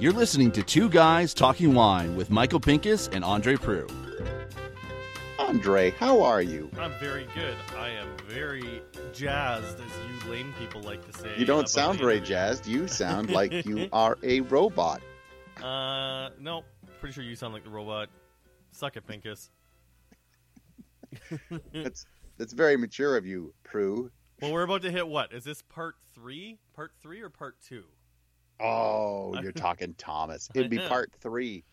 [0.00, 3.92] You're listening to Two Guys Talking Wine with Michael Pinkus and Andre Proulx.
[5.38, 6.68] Andre, how are you?
[6.76, 7.54] I'm very good.
[7.78, 11.30] I am very jazzed, as you lame people like to say.
[11.38, 12.34] You don't sound very interview.
[12.34, 12.66] jazzed.
[12.66, 15.02] You sound like you are a robot.
[15.62, 16.64] Uh, no.
[16.98, 18.08] Pretty sure you sound like the robot.
[18.72, 19.50] Suck it, Pinkus.
[21.72, 22.06] That's
[22.38, 24.10] that's very mature of you, Proulx.
[24.40, 25.32] Well, we're about to hit what?
[25.32, 26.58] Is this part three?
[26.74, 27.84] Part three or part two?
[28.60, 30.48] Oh, you're talking Thomas.
[30.54, 31.64] It'd be part three.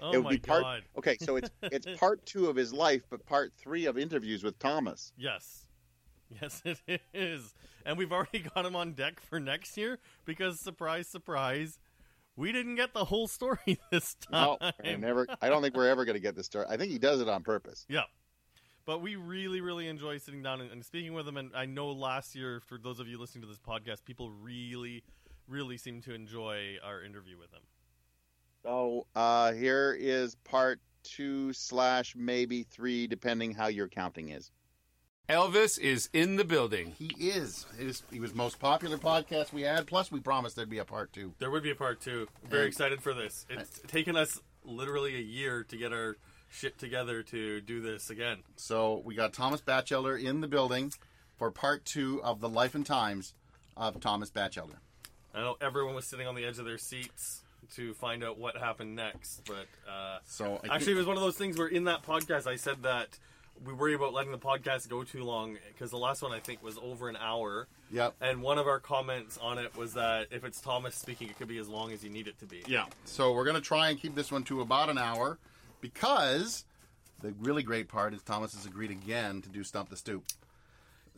[0.00, 0.62] Oh it would my be part.
[0.62, 0.82] god.
[0.96, 4.58] Okay, so it's it's part two of his life, but part three of interviews with
[4.58, 5.12] Thomas.
[5.16, 5.66] Yes.
[6.40, 7.54] Yes, it is.
[7.86, 11.78] And we've already got him on deck for next year because, surprise, surprise,
[12.36, 14.56] we didn't get the whole story this time.
[14.60, 15.26] No, I never.
[15.40, 16.66] I don't think we're ever going to get the story.
[16.68, 17.86] I think he does it on purpose.
[17.88, 18.02] Yeah.
[18.88, 21.36] But we really, really enjoy sitting down and, and speaking with them.
[21.36, 25.04] And I know last year, for those of you listening to this podcast, people really,
[25.46, 27.60] really seem to enjoy our interview with them.
[28.62, 34.50] So uh, here is part two slash maybe three, depending how your counting is.
[35.28, 36.94] Elvis is in the building.
[36.98, 37.66] He is.
[37.78, 38.02] It is.
[38.10, 39.86] He was most popular podcast we had.
[39.86, 41.34] Plus, we promised there'd be a part two.
[41.40, 42.26] There would be a part two.
[42.48, 43.44] Very And- excited for this.
[43.50, 46.16] It's taken us literally a year to get our
[46.50, 48.38] shit together to do this again.
[48.56, 50.92] So we got Thomas Bachelder in the building
[51.36, 53.34] for part two of the life and times
[53.76, 54.78] of Thomas Bachelder.
[55.34, 57.42] I know everyone was sitting on the edge of their seats
[57.74, 61.22] to find out what happened next, but uh, So I actually, it was one of
[61.22, 63.18] those things where in that podcast I said that
[63.64, 66.62] we worry about letting the podcast go too long because the last one I think
[66.62, 67.66] was over an hour.
[67.90, 68.14] Yep.
[68.20, 71.48] And one of our comments on it was that if it's Thomas speaking, it could
[71.48, 72.62] be as long as you need it to be.
[72.66, 72.86] Yeah.
[73.04, 75.38] So we're going to try and keep this one to about an hour
[75.80, 76.64] because
[77.20, 80.24] the really great part is Thomas has agreed again to do Stump the Stoop.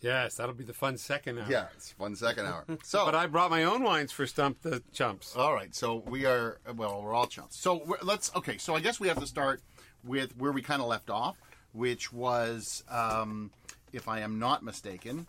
[0.01, 1.47] Yes, that'll be the fun second hour.
[1.49, 2.65] Yeah, it's second hour.
[2.85, 5.37] So, But I brought my own wines for Stump the Chumps.
[5.37, 5.75] all right.
[5.75, 7.59] So we are well, we're all chumps.
[7.59, 8.57] So we're, let's okay.
[8.59, 9.61] So I guess we have to start
[10.05, 11.37] with where we kind of left off,
[11.73, 13.51] which was, um,
[13.93, 15.27] if I am not mistaken,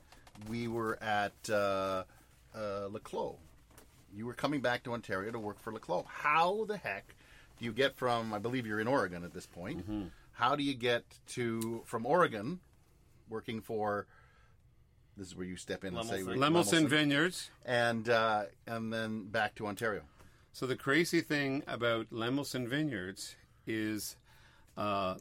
[0.48, 2.04] we were at uh,
[2.56, 3.36] uh, Le Clos.
[4.16, 6.06] You were coming back to Ontario to work for Le Clos.
[6.08, 7.14] How the heck
[7.62, 8.34] do you get from?
[8.34, 9.86] I believe you're in Oregon at this point.
[10.34, 12.60] How do you get to from Oregon,
[13.30, 14.08] working for?
[15.16, 16.38] This is where you step in and say Lemelson.
[16.38, 17.52] Lemelson Vineyards.
[17.64, 20.02] and uh, and then back to Ontario.
[20.54, 23.36] So the crazy thing about Lemelson Vineyards
[23.68, 24.18] is
[24.76, 25.16] uh,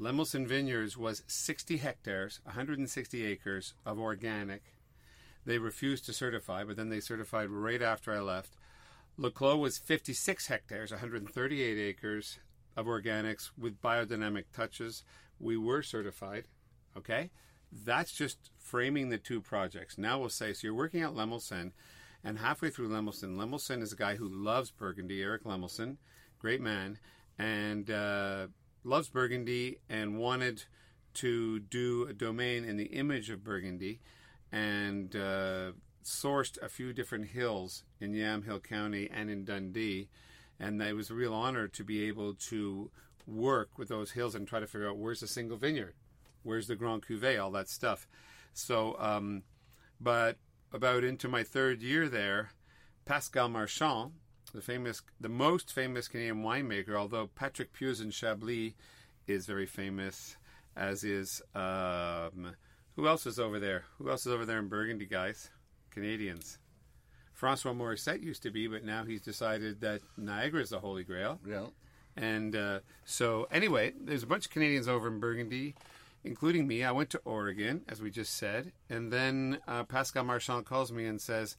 [0.00, 4.62] Lemelson Vineyards was 60 hectares, 160 acres of organic.
[5.44, 8.56] They refused to certify, but then they certified right after I left.
[9.16, 12.38] Le Clos was 56 hectares, 138 acres
[12.76, 15.04] of organics with biodynamic touches.
[15.38, 16.48] We were certified.
[16.96, 17.30] Okay?
[17.70, 19.98] That's just framing the two projects.
[19.98, 21.72] Now we'll say so you're working at Lemelson,
[22.24, 25.96] and halfway through Lemelson, Lemelson is a guy who loves Burgundy, Eric Lemelson,
[26.38, 26.98] great man,
[27.38, 28.46] and uh,
[28.84, 30.64] loves Burgundy and wanted
[31.14, 34.00] to do a domain in the image of Burgundy
[34.50, 35.72] and uh,
[36.04, 40.08] sourced a few different hills in Yamhill County and in Dundee.
[40.58, 42.90] And it was a real honor to be able to
[43.26, 45.94] work with those hills and try to figure out where's the single vineyard,
[46.42, 48.06] where's the Grand Cuvée, all that stuff.
[48.52, 49.42] So, um,
[50.00, 50.36] but
[50.72, 52.50] about into my third year there,
[53.04, 54.12] Pascal Marchand,
[54.52, 58.74] the famous, the most famous Canadian winemaker, although Patrick Piuze Chablis
[59.26, 60.36] is very famous,
[60.76, 62.54] as is um,
[62.96, 63.84] who else is over there?
[63.98, 65.50] Who else is over there in Burgundy, guys?
[65.92, 66.58] Canadians.
[67.32, 71.40] Francois Morissette used to be, but now he's decided that Niagara is the Holy Grail.
[71.46, 71.66] Yeah.
[72.16, 75.74] And uh, so, anyway, there's a bunch of Canadians over in Burgundy,
[76.24, 76.84] including me.
[76.84, 78.72] I went to Oregon, as we just said.
[78.90, 81.56] And then uh, Pascal Marchand calls me and says,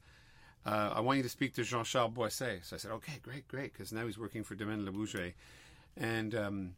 [0.66, 2.66] uh, I want you to speak to Jean Charles Boisset.
[2.66, 5.34] So I said, okay, great, great, because now he's working for Domaine La Vougeraie.
[5.98, 6.76] And um,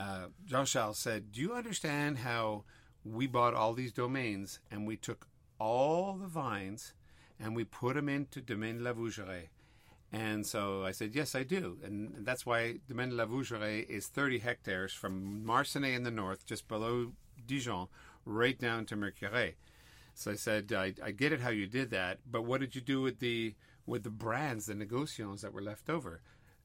[0.00, 2.64] uh, Jean Charles said, Do you understand how
[3.04, 5.26] we bought all these domains and we took
[5.58, 6.92] all the vines
[7.40, 9.48] and we put them into Domaine La Vougeraie?
[10.10, 11.78] And so I said, Yes, I do.
[11.84, 16.66] And that's why Domaine La Vougeraie is 30 hectares from Marsannay in the north, just
[16.66, 17.12] below
[17.46, 17.88] Dijon,
[18.24, 19.54] right down to Mercurey.
[20.14, 22.80] So I said, I, I get it how you did that, but what did you
[22.80, 23.54] do with the
[23.86, 26.20] with the brands, the negociants that were left over?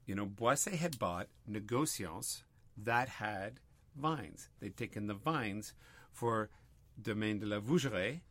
[0.06, 2.41] You know, Boisset had bought negociants
[2.77, 3.59] that had
[3.95, 4.50] vines.
[4.59, 5.73] They'd taken the vines
[6.12, 6.50] for
[7.01, 8.21] Domaine de la Vougeraie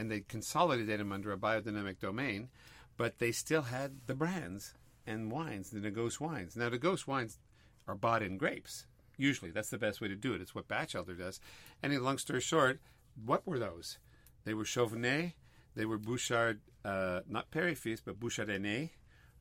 [0.00, 2.48] and they'd consolidated them under a biodynamic domain,
[2.96, 4.72] but they still had the brands
[5.06, 6.56] and wines, the Negos wines.
[6.56, 7.38] Now, Negos wines
[7.86, 8.86] are bought in grapes.
[9.18, 10.40] Usually, that's the best way to do it.
[10.40, 11.38] It's what Bachelder does.
[11.82, 12.80] And long story short,
[13.22, 13.98] what were those?
[14.44, 15.34] They were Chauvenet.
[15.76, 18.88] They were Bouchard, uh, not et but Bouchard Aîné,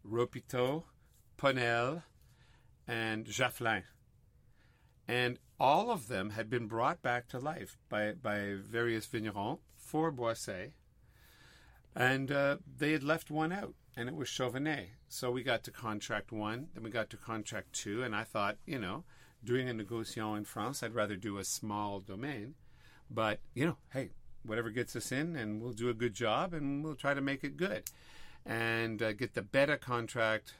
[0.04, 0.84] Ropiteau,
[1.38, 2.04] Ponnelle,
[2.86, 3.84] and Jaffelin.
[5.08, 9.60] And all of them had been brought back to life by, by various vignerons
[9.90, 10.72] for Boisset.
[11.96, 14.90] And uh, they had left one out, and it was Chauvenet.
[15.08, 18.58] So we got to contract one, then we got to contract two, and I thought,
[18.68, 19.04] you know,
[19.44, 22.54] doing a negociant in France, I'd rather do a small domain.
[23.10, 24.12] But, you know, hey,
[24.44, 27.44] whatever gets us in, and we'll do a good job, and we'll try to make
[27.44, 27.90] it good.
[28.46, 30.54] And uh, get the better contract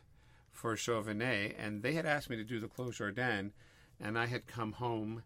[0.52, 3.54] for Chauvenet, and they had asked me to do the Clos Jordan,
[4.00, 5.22] and I had come home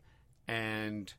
[0.45, 1.13] and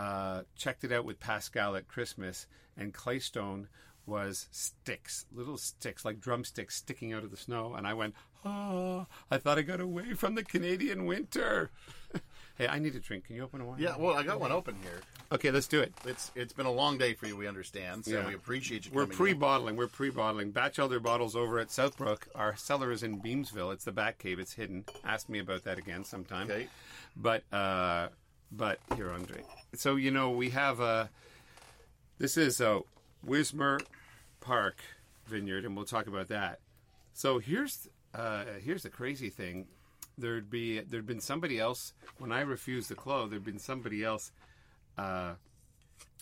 [0.00, 3.68] uh, checked it out with Pascal at Christmas, and Claystone
[4.06, 7.74] was sticks, little sticks, like drumsticks sticking out of the snow.
[7.74, 8.14] And I went,
[8.44, 11.70] oh, I thought I got away from the Canadian winter.
[12.56, 13.26] hey, I need a drink.
[13.26, 13.78] Can you open a wine?
[13.78, 15.00] Yeah, well, I got one open here.
[15.32, 15.92] Okay, let's do it.
[16.06, 17.36] It's it's been a long day for you.
[17.36, 18.26] We understand, so Yeah.
[18.26, 18.92] we appreciate you.
[18.92, 19.76] We're pre-bottling.
[19.76, 20.52] We're pre-bottling.
[20.52, 22.22] Bachelder bottles over at Southbrook.
[22.34, 23.72] Our cellar is in Beamsville.
[23.72, 24.40] It's the back cave.
[24.40, 24.86] It's hidden.
[25.04, 26.50] Ask me about that again sometime.
[26.50, 26.66] Okay.
[27.16, 28.08] But uh,
[28.52, 29.42] but here, Andre.
[29.74, 31.10] So you know we have a.
[32.18, 32.80] This is a
[33.24, 33.80] Wismer
[34.40, 34.82] Park
[35.26, 36.60] vineyard, and we'll talk about that.
[37.14, 39.66] So here's uh, here's the crazy thing.
[40.18, 43.30] There'd be there'd been somebody else when I refused the close.
[43.30, 44.32] There'd been somebody else
[44.98, 45.34] uh,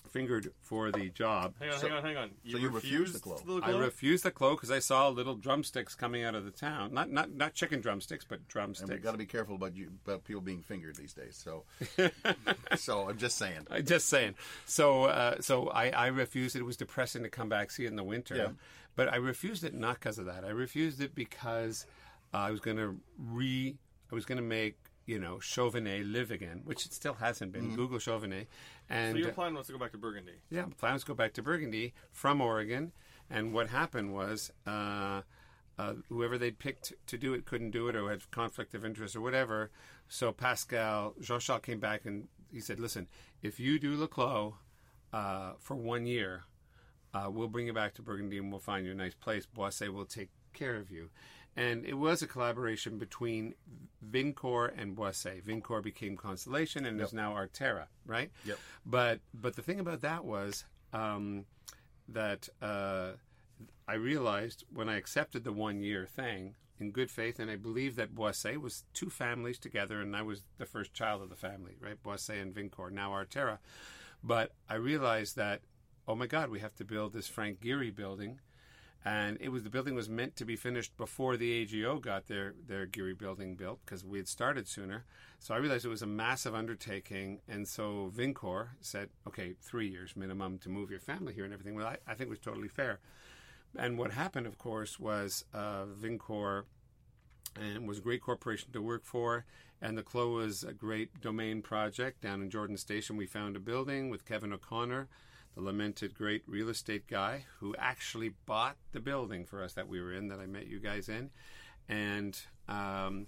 [0.08, 1.54] fingered for the job.
[1.60, 2.30] Hang on, So- hang on, hang on.
[2.50, 3.44] so you refused the clove?
[3.46, 6.92] the I refused the clove because I saw little drumsticks coming out of the town.
[6.92, 9.02] Not not not chicken drumsticks, but And we drumsticks.
[9.04, 11.36] got to be careful about you about people being fingered these days.
[11.36, 11.64] So,
[12.76, 13.66] so I'm just saying.
[13.70, 14.34] I'm just saying.
[14.64, 16.60] So uh, so I, I refused it.
[16.60, 18.36] It was depressing to come back see it in the winter.
[18.36, 18.48] Yeah.
[18.96, 20.44] But I refused it not because of that.
[20.44, 21.86] I refused it because
[22.34, 23.76] uh, I was going to re.
[24.10, 24.76] I was going to make
[25.08, 27.74] you know Chauvenet live again, which it still hasn't been.
[27.74, 28.46] Google Chauvenet,
[28.90, 30.34] and So your plan was to go back to Burgundy.
[30.50, 32.92] Yeah, plans to go back to Burgundy from Oregon,
[33.30, 35.22] and what happened was uh,
[35.78, 39.16] uh, whoever they'd picked to do it couldn't do it, or had conflict of interest,
[39.16, 39.70] or whatever.
[40.08, 43.08] So Pascal Jean Charles came back and he said, "Listen,
[43.42, 44.52] if you do Le Clos
[45.14, 46.44] uh, for one year,
[47.14, 49.46] uh, we'll bring you back to Burgundy and we'll find you a nice place.
[49.46, 51.08] Boisset will take care of you."
[51.58, 53.54] And it was a collaboration between
[54.08, 55.42] Vincor and Boisset.
[55.42, 58.30] Vincor became Constellation and is now Arterra, right?
[58.44, 58.58] Yep.
[58.86, 61.46] But but the thing about that was um,
[62.08, 63.10] that uh,
[63.88, 67.96] I realized when I accepted the one year thing in good faith, and I believe
[67.96, 71.76] that Boisset was two families together, and I was the first child of the family,
[71.80, 72.00] right?
[72.00, 73.58] Boisset and Vincor, now Arterra.
[74.22, 75.62] But I realized that
[76.08, 78.40] oh my God, we have to build this Frank Gehry building.
[79.04, 82.54] And it was the building was meant to be finished before the AGO got their
[82.66, 85.04] their Gehry building built because we had started sooner.
[85.38, 90.16] So I realized it was a massive undertaking, and so Vincor said, "Okay, three years
[90.16, 92.98] minimum to move your family here and everything." Well, I, I think was totally fair.
[93.76, 96.64] And what happened, of course, was uh, Vincor
[97.56, 99.44] and was a great corporation to work for.
[99.80, 103.16] And the Clo was a great domain project down in Jordan Station.
[103.16, 105.08] We found a building with Kevin O'Connor,
[105.58, 110.00] the lamented great real estate guy who actually bought the building for us that we
[110.00, 111.30] were in, that I met you guys in,
[111.88, 112.38] and
[112.68, 113.26] um,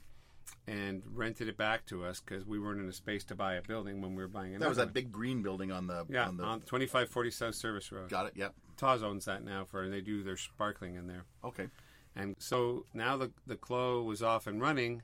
[0.69, 3.63] and rented it back to us because we weren't in a space to buy a
[3.63, 4.65] building when we were buying another.
[4.65, 4.93] That was that one.
[4.93, 6.45] big green building on the yeah on the.
[6.45, 8.09] on 2540 South Service Road.
[8.09, 8.33] got it.
[8.37, 8.55] Yep.
[8.77, 11.25] Tawse owns that now for, and they do their sparkling in there.
[11.45, 11.67] Okay.
[12.15, 15.03] And so now the the Clo was off and running,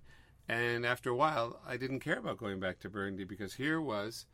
[0.49, 4.27] and after a while, I didn't care about going back to Burgundy because here was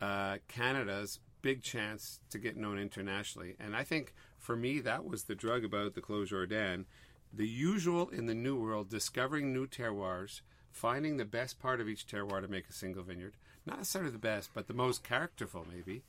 [0.00, 3.54] uh, Canada's big chance to get known internationally.
[3.60, 6.86] And I think for me, that was the drug about the Clos Jordan.
[7.34, 10.40] The usual in the New World, discovering new terroirs,
[10.72, 13.34] finding the best part of each terroir to make a single vineyard.
[13.66, 16.02] Not necessarily the best, but the most characterful, maybe.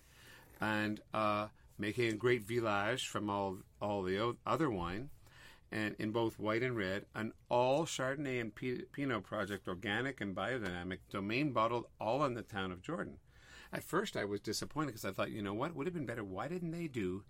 [0.61, 5.09] And uh, making a great village from all all the o- other wine,
[5.69, 10.99] and in both white and red, an all Chardonnay and Pinot project, organic and biodynamic,
[11.11, 13.17] domain bottled, all in the town of Jordan.
[13.73, 16.23] At first, I was disappointed because I thought, you know what, would have been better.
[16.23, 17.23] Why didn't they do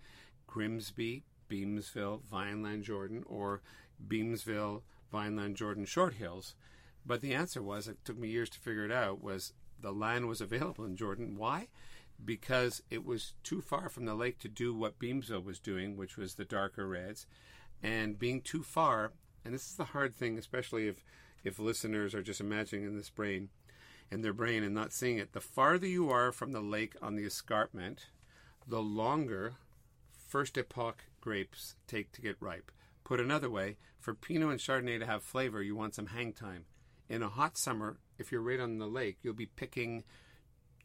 [0.47, 3.61] Grimsby, Beamsville, Vineland, Jordan, or
[4.07, 6.55] Beamsville, Vineland, Jordan, Short Hills?
[7.05, 10.27] But the answer was, it took me years to figure it out, was the land
[10.27, 11.35] was available in Jordan.
[11.37, 11.67] Why?
[12.23, 16.17] Because it was too far from the lake to do what Beamsville was doing, which
[16.17, 17.27] was the darker reds,
[17.83, 19.11] and being too far.
[19.43, 21.03] And this is the hard thing, especially if
[21.43, 23.49] if listeners are just imagining in this brain,
[24.11, 25.33] in their brain, and not seeing it.
[25.33, 28.07] The farther you are from the lake on the escarpment,
[28.67, 29.55] the longer
[30.27, 32.71] first epoch grapes take to get ripe.
[33.03, 36.65] Put another way, for Pinot and Chardonnay to have flavor, you want some hang time.
[37.09, 40.03] In a hot summer, if you're right on the lake, you'll be picking,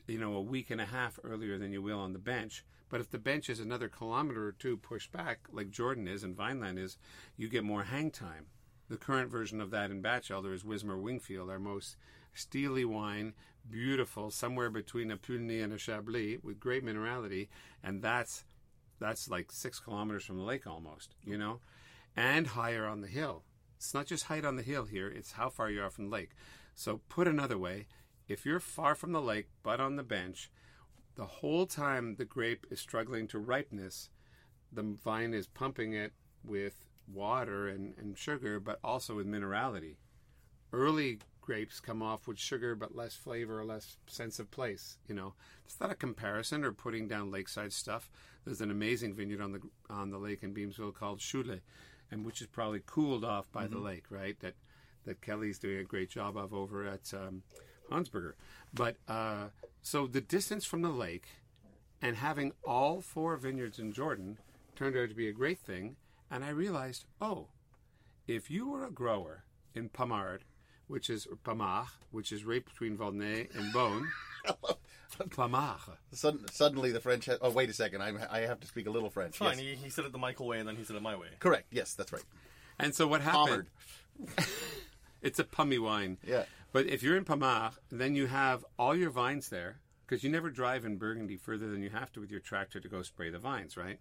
[0.07, 2.65] you know, a week and a half earlier than you will on the bench.
[2.89, 6.37] But if the bench is another kilometer or two pushed back, like Jordan is and
[6.37, 6.97] Vineland is,
[7.37, 8.47] you get more hang time.
[8.91, 11.97] The current version of that in Bachelder is Wismer Wingfield, our most
[12.35, 13.35] steely wine,
[13.71, 17.47] beautiful, somewhere between a Puligny and a Chablis with great minerality,
[17.85, 18.45] and that's
[18.99, 21.61] that's like six kilometers from the lake almost, you know,
[22.17, 23.45] and higher on the hill.
[23.77, 26.17] It's not just height on the hill here; it's how far you are from the
[26.17, 26.31] lake.
[26.75, 27.87] So, put another way,
[28.27, 30.51] if you're far from the lake but on the bench,
[31.15, 34.11] the whole time the grape is struggling to ripeness,
[34.73, 39.97] the vine is pumping it with water and, and sugar, but also with minerality.
[40.73, 44.99] Early grapes come off with sugar but less flavor or less sense of place.
[45.09, 48.11] You know, it's not a comparison or putting down lakeside stuff.
[48.45, 51.61] There's an amazing vineyard on the on the lake in Beamsville called Choulet,
[52.11, 54.39] and which is probably cooled off by the lake, right?
[54.41, 54.55] That
[55.05, 57.43] that Kelly's doing a great job of over at um,
[57.91, 58.35] Hansberger.
[58.73, 59.49] But uh,
[59.83, 61.27] so the distance from the lake
[62.03, 64.39] and having all four vineyards in Jordan
[64.77, 65.97] turned out to be a great thing.
[66.31, 67.49] And I realized, oh,
[68.27, 69.45] if you were a grower
[69.75, 70.45] in Pommard,
[70.87, 74.07] which is or Pommard, which is right between Volnay and Beaune,
[75.31, 75.81] Pommard.
[76.13, 77.27] Sudden, suddenly, the French.
[77.27, 78.03] Has, oh, wait a second.
[78.03, 79.37] I, I have to speak a little French.
[79.37, 79.59] Fine.
[79.59, 79.61] Yes.
[79.61, 81.29] He, he said it the Michael way, and then he said it my way.
[81.39, 81.67] Correct.
[81.71, 82.23] Yes, that's right.
[82.79, 83.67] And so what happened?
[85.23, 86.19] It's a pummy wine.
[86.27, 86.45] Yeah.
[86.73, 90.51] But if you're in Pommard, then you have all your vines there because you never
[90.51, 93.39] drive in Burgundy further than you have to with your tractor to go spray the
[93.39, 93.99] vines, right?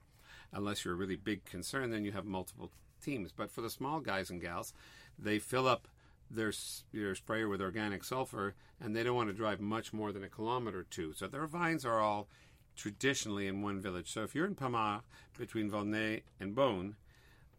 [0.52, 2.72] Unless you're a really big concern, then you have multiple
[3.04, 3.32] teams.
[3.32, 4.74] But for the small guys and gals,
[5.18, 5.88] they fill up
[6.32, 6.54] their
[6.94, 10.30] their sprayer with organic sulfur, and they don't want to drive much more than a
[10.30, 11.14] kilometer or two.
[11.14, 12.28] So their vines are all
[12.76, 14.12] traditionally in one village.
[14.12, 15.02] So if you're in Pommard
[15.38, 16.96] between Volnay and Beaune,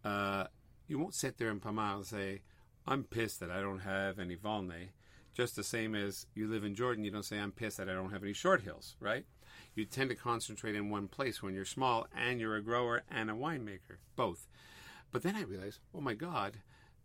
[0.04, 0.44] uh,
[0.88, 2.40] you won't sit there in Pommard and say,
[2.86, 4.88] I'm pissed that I don't have any Volnay.
[5.34, 7.92] Just the same as you live in Jordan, you don't say, I'm pissed that I
[7.92, 9.24] don't have any short hills, right?
[9.74, 13.30] You tend to concentrate in one place when you're small and you're a grower and
[13.30, 14.48] a winemaker, both.
[15.12, 16.58] But then I realized, oh my God,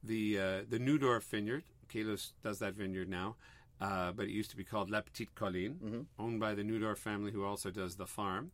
[0.03, 3.35] the uh, the Newdorf vineyard, Kalos does that vineyard now,
[3.81, 7.31] uh, but it used to be called La Petite Colline, owned by the Newdorf family
[7.31, 8.51] who also does the farm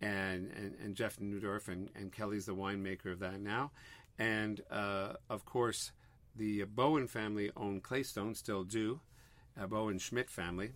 [0.00, 3.70] and, and, and Jeff Newdorf and, and Kelly's the winemaker of that now.
[4.18, 5.92] And uh, of course,
[6.34, 9.00] the Bowen family owned Claystone, still do,
[9.60, 10.72] uh, Bowen Schmidt family.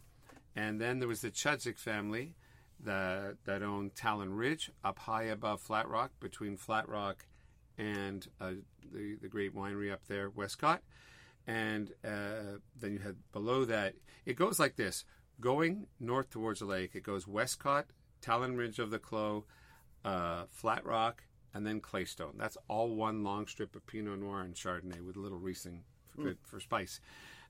[0.57, 2.35] And then there was the Chudzik family
[2.85, 7.27] that, that owned Talon Ridge up high above Flat Rock, between Flat Rock
[7.79, 8.53] and uh,
[8.93, 10.83] the, the great winery up there, Westcott.
[11.47, 13.95] And uh, then you had below that,
[14.27, 15.05] it goes like this
[15.41, 17.87] going north towards the lake, it goes Westcott,
[18.21, 19.47] Talon Ridge of the Clo,
[20.05, 21.23] uh, Flat Rock,
[21.55, 22.37] and then Claystone.
[22.37, 26.23] That's all one long strip of Pinot Noir and Chardonnay with a little Riesling for,
[26.23, 27.01] good, for spice.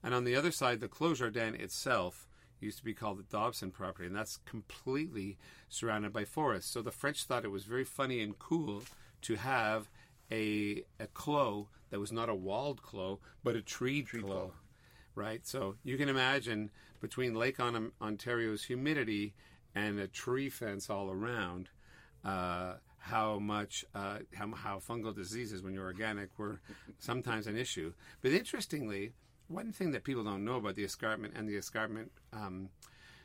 [0.02, 2.26] And on the other side, the Clos Jordan itself
[2.60, 5.38] used to be called the Dobson property, and that's completely
[5.68, 6.70] surrounded by forests.
[6.70, 8.82] So the French thought it was very funny and cool
[9.22, 9.90] to have
[10.30, 14.52] a a clos that was not a walled clo, but a treed, clo.
[15.14, 15.46] right?
[15.46, 19.34] So you can imagine between Lake On- Ontario's humidity
[19.74, 21.68] and a tree fence all around,
[22.24, 26.60] uh, how much uh, how, how fungal diseases when you're organic were
[26.98, 27.92] sometimes an issue.
[28.20, 29.12] But interestingly,
[29.50, 32.69] one thing that people don't know about the escarpment and the escarpment um,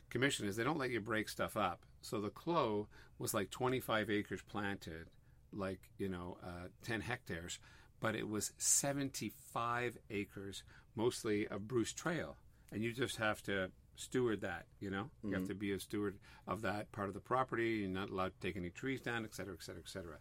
[0.10, 1.82] commission is they don't let you break stuff up.
[2.01, 2.88] So the CLO
[3.20, 5.08] was like 25 acres planted,
[5.53, 7.60] like you know, uh, 10 hectares,
[8.00, 10.63] but it was 75 acres,
[10.96, 12.38] mostly of Bruce Trail,
[12.72, 14.65] and you just have to steward that.
[14.79, 16.17] You know, you have to be a steward
[16.48, 17.70] of that part of the property.
[17.82, 20.17] You're not allowed to take any trees down, et cetera, et cetera, et cetera.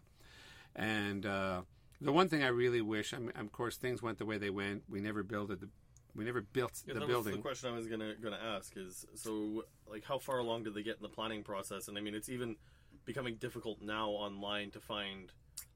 [0.75, 1.61] And uh,
[2.01, 4.49] the one thing I really wish, I mean, of course, things went the way they
[4.49, 4.83] went.
[4.89, 5.69] We never built the,
[6.15, 7.33] we never built Yeah, the that building.
[7.33, 10.73] was the question I was gonna gonna ask is so like how far along did
[10.73, 11.87] they get in the planning process?
[11.87, 12.55] And I mean, it's even
[13.05, 15.31] becoming difficult now online to find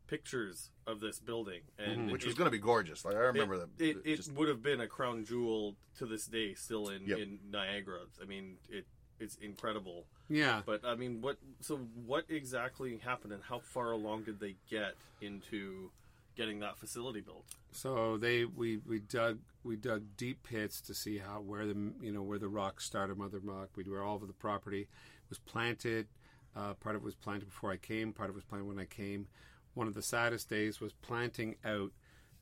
[0.07, 2.11] pictures of this building, and mm-hmm.
[2.11, 3.05] Which it, was going to be gorgeous.
[3.05, 5.75] Like I remember it, the, it, the- it just- would have been a crown jewel
[5.99, 7.17] to this day, still in, Yep.
[7.19, 7.99] in Niagara.
[8.21, 8.85] I mean, it
[9.19, 10.05] it's incredible.
[10.29, 14.55] yeah, But I mean, what so what exactly happened, and how far along did they
[14.69, 15.91] get into
[16.35, 17.45] getting that facility built?
[17.71, 22.11] So they we, we dug we dug deep pits to see how where the you
[22.11, 23.69] know where the rocks started, mother rock.
[23.75, 24.81] We were all over the property.
[24.81, 26.07] It was planted.
[26.55, 28.11] Uh, part of it was planted before I came.
[28.11, 29.27] Part of it was planted when I came.
[29.75, 31.91] One of the saddest days was planting out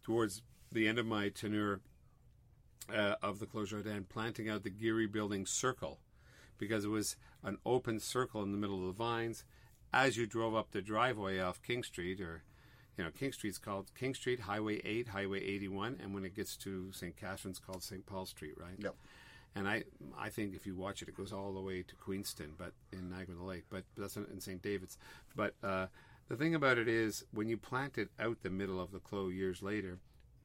[0.01, 0.41] towards
[0.71, 1.81] the end of my tenure
[2.93, 5.99] uh, of the Clos Jordan, planting out the Gehry Building circle
[6.57, 9.43] because it was an open circle in the middle of the vines.
[9.93, 12.43] As you drove up the driveway off King Street, or
[12.97, 16.57] you know, King Street's called King Street, Highway 8, Highway 81, and when it gets
[16.57, 17.15] to St.
[17.15, 18.05] Catharines, called St.
[18.05, 18.75] Paul Street, right?
[18.79, 18.95] Yep.
[19.55, 19.83] And I,
[20.17, 23.09] I think if you watch it, it goes all the way to Queenston, but in
[23.09, 23.65] Niagara Lake.
[23.69, 24.61] But, that's in St.
[24.61, 24.97] David's.
[25.35, 25.87] But uh,
[26.27, 29.33] the thing about it is, when you plant it out the middle of the Clos
[29.33, 29.99] years later,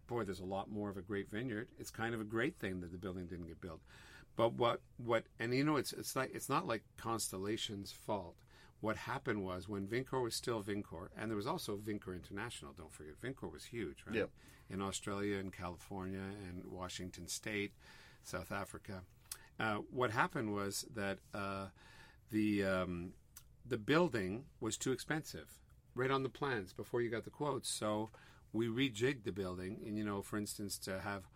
[0.06, 1.68] boy, there's a lot more of a great vineyard.
[1.78, 3.80] It's kind of a great thing that the building didn't get built.
[4.36, 8.34] But what what and you know it's it's like it's not like Constellation's fault.
[8.82, 12.72] What happened was when Vincor was still Vincor, and there was also Vincor International.
[12.76, 14.16] Don't forget, Vincor was huge, right?
[14.16, 14.30] Yep.
[14.70, 17.72] In Australia and California and Washington State,
[18.24, 19.02] South Africa.
[19.60, 21.66] Uh, what happened was that uh,
[22.32, 23.12] the um,
[23.64, 25.60] the building was too expensive,
[25.94, 27.70] right on the plans before you got the quotes.
[27.70, 28.10] So
[28.52, 31.28] we rejigged the building, and you know, for instance, to have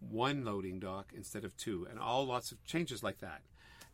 [0.00, 3.42] one loading dock instead of two, and all lots of changes like that.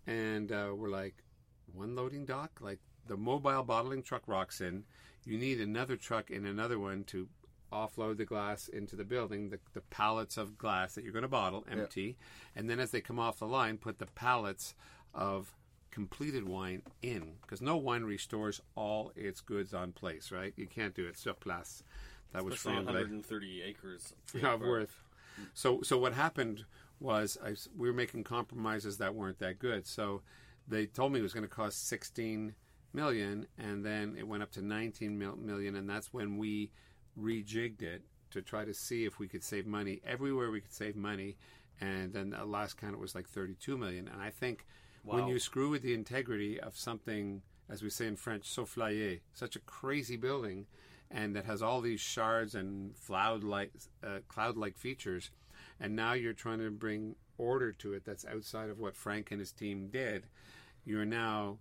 [0.06, 1.24] And uh, we're like,
[1.72, 2.78] one loading dock, like
[3.10, 4.84] the mobile bottling truck rocks in.
[5.26, 7.28] You need another truck and another one to
[7.72, 11.28] offload the glass into the building, the, the pallets of glass that you're going to
[11.28, 12.16] bottle empty,
[12.56, 14.74] and then as they come off the line, put the pallets
[15.12, 15.52] of
[15.90, 20.52] completed wine in because no winery stores all its goods on place, right?
[20.56, 21.82] You can't do it sur place.
[22.32, 24.14] That was Especially from 130 acres
[24.54, 25.02] of worth.
[25.52, 26.64] So, so what happened
[27.00, 29.86] was I, s- we were making compromises that weren't that good.
[29.86, 30.22] So
[30.68, 32.54] they told me it was going to cost 16
[32.92, 36.70] million, and then it went up to 19 mil- million, and that's when we
[37.18, 40.96] rejigged it to try to see if we could save money everywhere we could save
[40.96, 41.36] money.
[41.80, 44.06] And then the last count it was like 32 million.
[44.06, 44.66] And I think
[45.02, 49.56] when you screw with the integrity of something, as we say in French, soufflé, such
[49.56, 50.66] a crazy building,
[51.10, 53.72] and that has all these shards and cloud-like,
[54.04, 55.30] uh, cloud-like features,
[55.80, 59.40] and now you're trying to bring order to it that's outside of what Frank and
[59.40, 60.26] his team did.
[60.84, 61.58] You're now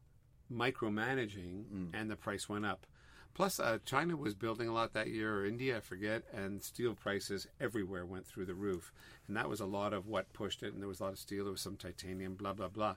[0.51, 1.63] micromanaging,
[1.93, 2.85] and the price went up.
[3.33, 6.93] Plus, uh, China was building a lot that year, or India, I forget, and steel
[6.93, 8.91] prices everywhere went through the roof.
[9.27, 10.73] And that was a lot of what pushed it.
[10.73, 12.95] And there was a lot of steel, there was some titanium, blah, blah, blah.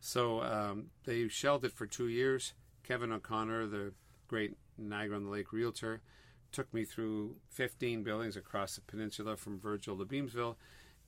[0.00, 2.54] So um, they shelled it for two years.
[2.84, 3.92] Kevin O'Connor, the
[4.28, 6.00] great Niagara on the Lake realtor,
[6.52, 10.56] took me through 15 buildings across the peninsula from Virgil to Beamsville.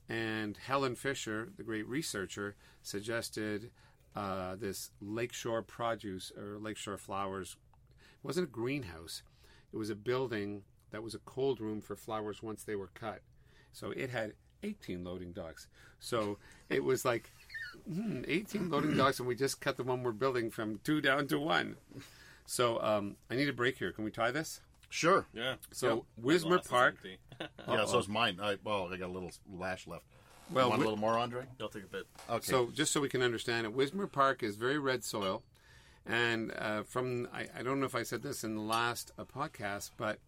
[0.07, 3.71] And Helen Fisher, the great researcher, suggested
[4.15, 7.57] uh, this lakeshore produce or lakeshore flowers
[8.25, 9.21] it wasn't a greenhouse.
[9.71, 13.21] It was a building that was a cold room for flowers once they were cut.
[13.71, 15.67] So it had 18 loading docks.
[15.99, 17.29] So it was like
[17.87, 21.27] hmm, 18 loading docks, and we just cut the one we're building from two down
[21.27, 21.75] to one.
[22.47, 23.91] So um, I need a break here.
[23.91, 24.61] Can we tie this?
[24.89, 25.27] Sure.
[25.31, 25.55] Yeah.
[25.71, 26.95] So My Wismer Park.
[27.67, 28.39] yeah, so it's mine.
[28.41, 30.05] I, well, I got a little lash left.
[30.51, 31.45] Well, Want a little more, Andre?
[31.59, 32.05] I'll take a bit.
[32.29, 32.45] Okay.
[32.45, 35.43] So just so we can understand it, Wismer Park is very red soil,
[36.05, 39.23] and uh, from I, I don't know if I said this in the last uh,
[39.23, 40.19] podcast, but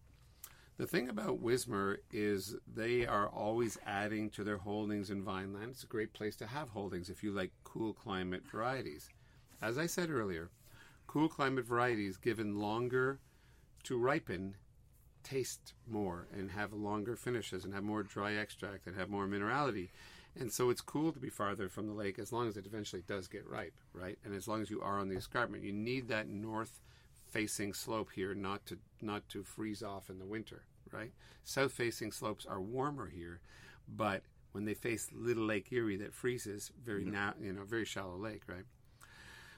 [0.76, 5.70] the thing about Wismer is they are always adding to their holdings in Vineland.
[5.70, 9.08] It's a great place to have holdings if you like cool climate varieties.
[9.60, 10.50] As I said earlier,
[11.08, 13.18] cool climate varieties given longer
[13.84, 14.54] to ripen
[15.28, 19.88] taste more and have longer finishes and have more dry extract and have more minerality.
[20.38, 23.02] And so it's cool to be farther from the lake as long as it eventually
[23.06, 24.18] does get ripe, right?
[24.24, 26.80] And as long as you are on the escarpment, you need that north
[27.28, 30.62] facing slope here not to not to freeze off in the winter,
[30.92, 31.12] right?
[31.44, 33.40] South facing slopes are warmer here,
[33.88, 38.16] but when they face Little Lake Erie that freezes, very now you know, very shallow
[38.16, 38.64] lake, right?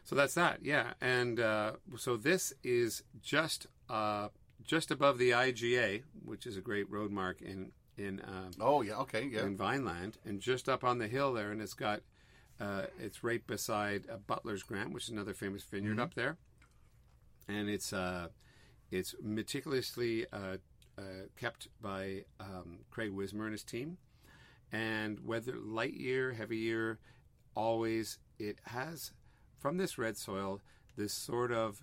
[0.05, 0.95] So that's that, yeah.
[1.01, 4.29] And uh, so this is just uh,
[4.65, 8.95] just above the IGA, which is a great road mark in in um, oh, yeah.
[8.95, 9.29] Okay.
[9.31, 9.43] Yeah.
[9.43, 12.01] in Vineland, and just up on the hill there, and it's got
[12.61, 16.37] uh, it's right beside uh, Butler's Grant, which is another famous vineyard up there,
[17.49, 18.29] and it's uh,
[18.91, 20.57] it's meticulously uh,
[20.99, 21.03] uh,
[21.37, 23.99] kept by um, Craig Wismer and his team,
[24.73, 26.99] and whether light year, heavy year,
[27.55, 29.13] always it has
[29.59, 30.61] from this red soil
[30.97, 31.83] this sort of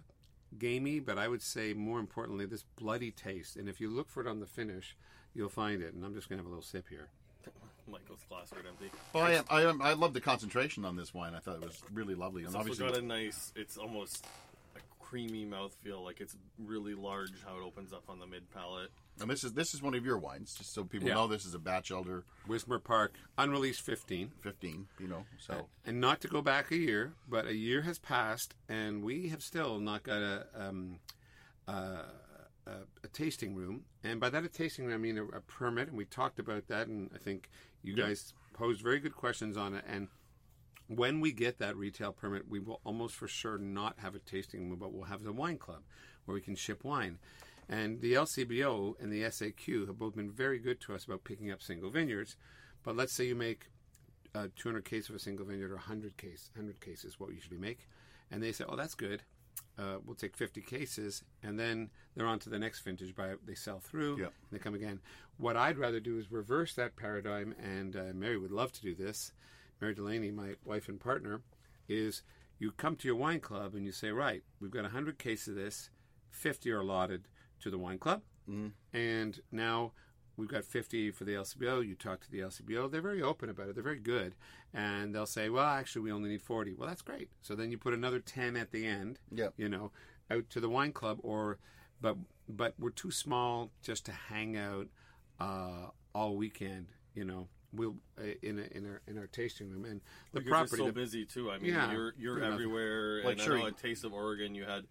[0.58, 4.22] gamey, but I would say more importantly this bloody taste, and if you look for
[4.22, 4.96] it on the finish,
[5.34, 5.94] you'll find it.
[5.94, 7.08] And I'm just gonna have a little sip here.
[7.88, 8.92] Michael's glass right empty.
[9.14, 9.82] Well, I am, I am.
[9.82, 11.34] I love the concentration on this wine.
[11.36, 13.54] I thought it was really lovely, and It's also obviously, got a nice.
[13.56, 14.47] It's almost a
[15.10, 16.04] creamy mouthfeel.
[16.04, 18.90] Like it's really large how it opens up on the mid palate.
[19.22, 21.16] and this is this is one of your wines, just so people Yeah.
[21.16, 21.28] know.
[21.28, 24.32] This is a batch elder, Wismer Park, unreleased 15.
[24.42, 24.88] fifteen.
[25.00, 28.54] You know, so And not to go back a year, but a year has passed,
[28.68, 31.00] and we have still not got a um,
[31.68, 32.04] uh,
[32.66, 32.72] a,
[33.04, 33.86] a tasting room.
[34.04, 35.88] And by that, a tasting room, I mean a, a permit.
[35.88, 37.50] And we talked about that, and I think
[37.82, 39.86] you guys posed very good questions on it.
[39.88, 40.10] And
[40.88, 44.70] when we get that retail permit, we will almost for sure not have a tasting
[44.70, 45.84] room, but we'll have the wine club
[46.26, 47.20] where we can ship wine.
[47.70, 51.52] And the LCBO and the SAQ have both been very good to us about picking
[51.52, 52.36] up single vineyards.
[52.84, 53.68] But let's say you make
[54.36, 57.58] uh, 200 cases of a single vineyard or 100 case 100 cases what we usually
[57.58, 57.88] make
[58.30, 59.24] and they say oh that's good
[59.80, 63.56] uh, we'll take 50 cases and then they're on to the next vintage by they
[63.56, 64.26] sell through Yeah.
[64.26, 65.00] and they come again
[65.38, 68.94] what i'd rather do is reverse that paradigm and uh, mary would love to do
[68.94, 69.32] this
[69.82, 71.42] mary delaney my wife and partner
[71.88, 72.24] is
[72.60, 75.56] you come to your wine club and you say right we've got 100 cases of
[75.56, 75.90] this
[76.32, 77.28] 50 are allotted
[77.60, 78.22] to the wine club
[78.94, 79.92] and now
[80.38, 81.86] we've got 50 for the LCBO.
[81.86, 82.90] You talk to the LCBO.
[82.90, 83.76] They're very open about it.
[83.76, 84.36] They're very good.
[84.74, 86.76] And they'll say, well, actually, we only need 40.
[86.76, 87.30] Well, that's great.
[87.42, 89.56] So then you put another 10 at the end, Yep.
[89.58, 89.92] you know,
[90.32, 91.58] out to the wine club or,
[92.00, 92.16] but,
[92.48, 94.88] but we're too small just to hang out,
[95.42, 99.86] uh, all weekend, you know, we'll, uh, in, a, in our, in our tasting room
[99.86, 100.00] and
[100.32, 100.78] the But you're property.
[100.84, 101.52] so busy too.
[101.52, 103.24] I mean, Yeah, you're you're everywhere.
[103.24, 104.86] Like, and sure, I know at Taste of Oregon, you had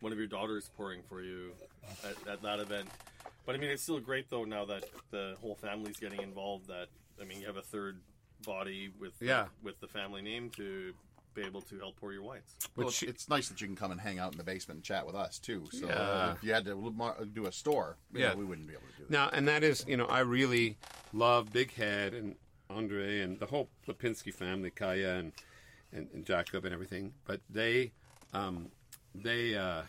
[0.00, 1.52] one of your daughters pouring for you
[2.04, 2.88] at, at that event.
[3.46, 6.68] But I mean, it's still great though now that the whole family's getting involved.
[6.68, 6.88] That
[7.20, 7.98] I mean, you have a third
[8.46, 9.46] body with Yeah.
[9.62, 10.92] with the family name to
[11.34, 12.56] be able to help pour your wines.
[12.76, 14.84] Well, it's, it's nice that you can come and hang out in the basement and
[14.84, 15.68] chat with us too.
[15.72, 16.32] So Yeah.
[16.32, 18.30] if you had to do a store, you Yeah.
[18.30, 19.10] know, we wouldn't be able to do that.
[19.10, 20.76] Now, and that is, you know, I really
[21.12, 22.36] love Big Head and
[22.70, 25.32] Andre and the whole Lipinski family, Kaya and,
[25.92, 27.14] and, and Jacob and everything.
[27.24, 27.92] But they,
[28.32, 28.70] um,
[29.14, 29.82] they, uh,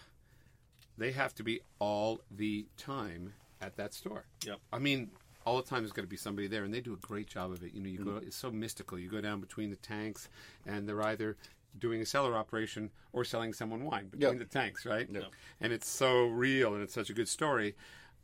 [0.98, 4.26] they have to be all the time at that store.
[4.46, 4.60] Yep.
[4.72, 5.12] I mean,
[5.46, 7.52] all the time there's got to be somebody there, and they do a great job
[7.52, 7.74] of it.
[7.74, 9.00] You know, you go, it's so mystical.
[9.00, 10.30] You go down between the tanks,
[10.66, 11.38] and they're either
[11.78, 14.40] doing a cellar operation or selling someone wine between Yep.
[14.40, 15.08] the tanks, right?
[15.10, 15.24] Yep.
[15.62, 17.76] And it's so real, and it's such a good story.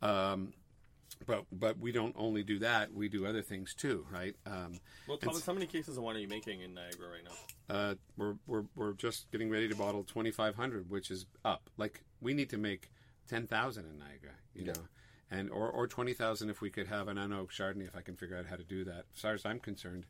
[0.02, 0.52] Um,
[1.26, 4.34] but but we don't only do that; we do other things too, right?
[4.44, 4.74] Um,
[5.08, 7.74] Well, Thomas, how many cases of wine are you making in Niagara right now?
[7.74, 11.70] uh, we're, we're we're just getting ready to bottle 2,500, which is up.
[11.78, 12.90] Like we need to make
[13.28, 14.74] 10,000 in Niagara, you know,
[15.30, 17.88] and or or 20,000 if we could have an unoaked Chardonnay.
[17.88, 20.06] If I can figure out how to do that, as far as I'm concerned,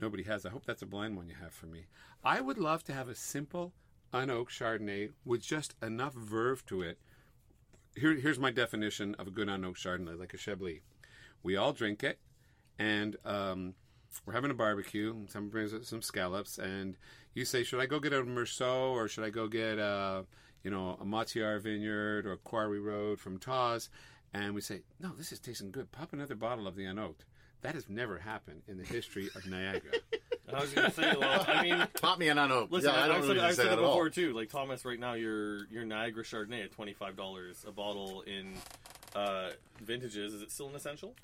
[0.00, 0.44] nobody has.
[0.44, 1.86] I hope that's a blind one you have for me.
[2.24, 3.72] I would love to have a simple
[4.12, 6.98] unoaked Chardonnay with just enough verve to it.
[7.96, 10.80] Here, here's my definition of a good unoaked Chardonnay, like a Chablis.
[11.42, 12.18] We all drink it,
[12.78, 13.74] and um,
[14.26, 15.26] we're having a barbecue.
[15.28, 16.96] Someone brings some scallops, and
[17.34, 20.26] you say, "Should I go get a Meursault or should I go get a,
[20.62, 23.88] you know, a Matiar Vineyard or Quarry Road from Tawse?"
[24.32, 25.90] And we say, "No, this is tasting good.
[25.92, 27.24] Pop another bottle of the unoaked."
[27.62, 29.92] That has never happened in the history of Niagara.
[30.52, 32.72] I was going to say, well, I mean, Pop me an unoaked.
[32.72, 33.90] Listen, yeah, I I, don't have really said, I've say said that it at all.
[33.92, 34.32] before too.
[34.32, 38.54] Like Thomas, right now your your Niagara Chardonnay at twenty five dollars a bottle in
[39.14, 40.34] uh, vintages.
[40.34, 41.14] Is it still an essential?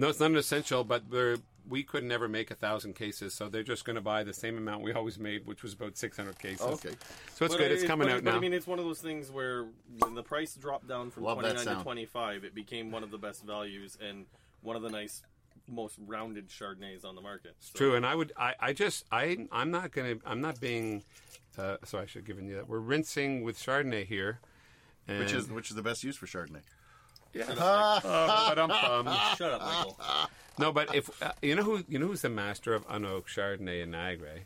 [0.00, 1.36] No, it's not an essential, but we're,
[1.68, 4.56] we could never make a thousand cases, so they're just going to buy the same
[4.58, 6.62] amount we always made, which was about six hundred cases.
[6.66, 6.94] Okay.
[7.34, 7.70] so it's But good.
[7.70, 8.36] it- It's coming but, out but now.
[8.36, 9.66] I mean, it's one of those things where
[9.98, 13.02] when the price dropped down from Love twenty nine to twenty five, it became one
[13.02, 14.26] of the best values and
[14.62, 15.22] one of the nice,
[15.68, 17.54] most rounded Chardonnays on the market.
[17.60, 21.02] So, True, and I would, I, I just, I, I'm not gonna, I'm not being.
[21.58, 22.68] Uh, so I should have given you that.
[22.68, 24.40] We're rinsing with Chardonnay here,
[25.08, 26.62] and, Which is which is the best use for Chardonnay?
[27.32, 27.44] Yeah.
[27.52, 28.00] Uh,
[28.48, 29.06] ba-dum-bum.
[29.36, 29.96] Shut up, Michael.
[30.58, 33.82] no, but if uh, you know who, you know who's the master of unoaked Chardonnay
[33.82, 34.40] and Niagara?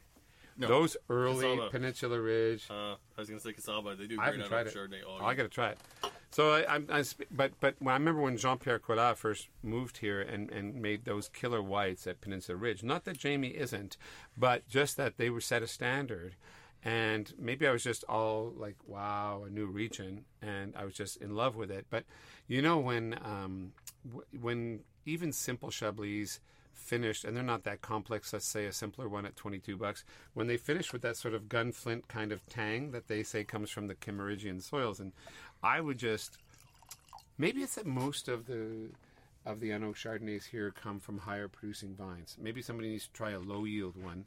[0.56, 0.68] No.
[0.68, 1.70] Those early Casaba.
[1.70, 2.66] Peninsula Ridge.
[2.70, 3.98] Uh, I was going to say Casaba.
[3.98, 4.74] They do I great haven't on tried it.
[4.74, 5.00] Chardonnay.
[5.04, 5.78] Oh, Oh, I got to try it.
[6.30, 9.48] So I, I'm, I, sp- but but when I remember when Jean Pierre Colas first
[9.64, 12.82] moved here and, and made those killer whites at Peninsula Ridge.
[12.84, 13.96] Not that Jamie isn't,
[14.36, 16.34] but just that they were set a standard.
[16.84, 21.16] And maybe I was just all like, wow, a new region, and I was just
[21.16, 21.86] in love with it.
[21.88, 22.04] But
[22.46, 23.72] you know when um,
[24.06, 26.40] w- when even simple Chablis
[26.74, 28.32] finished, and they're not that complex.
[28.32, 30.04] Let's say a simpler one at twenty two bucks.
[30.34, 33.70] When they finish with that sort of gunflint kind of tang that they say comes
[33.70, 35.12] from the Kimmeridgian soils, and
[35.62, 36.36] I would just
[37.38, 38.90] maybe it's that most of the
[39.46, 42.36] of the unoaked Chardonnays here come from higher producing vines.
[42.40, 44.24] Maybe somebody needs to try a low yield one,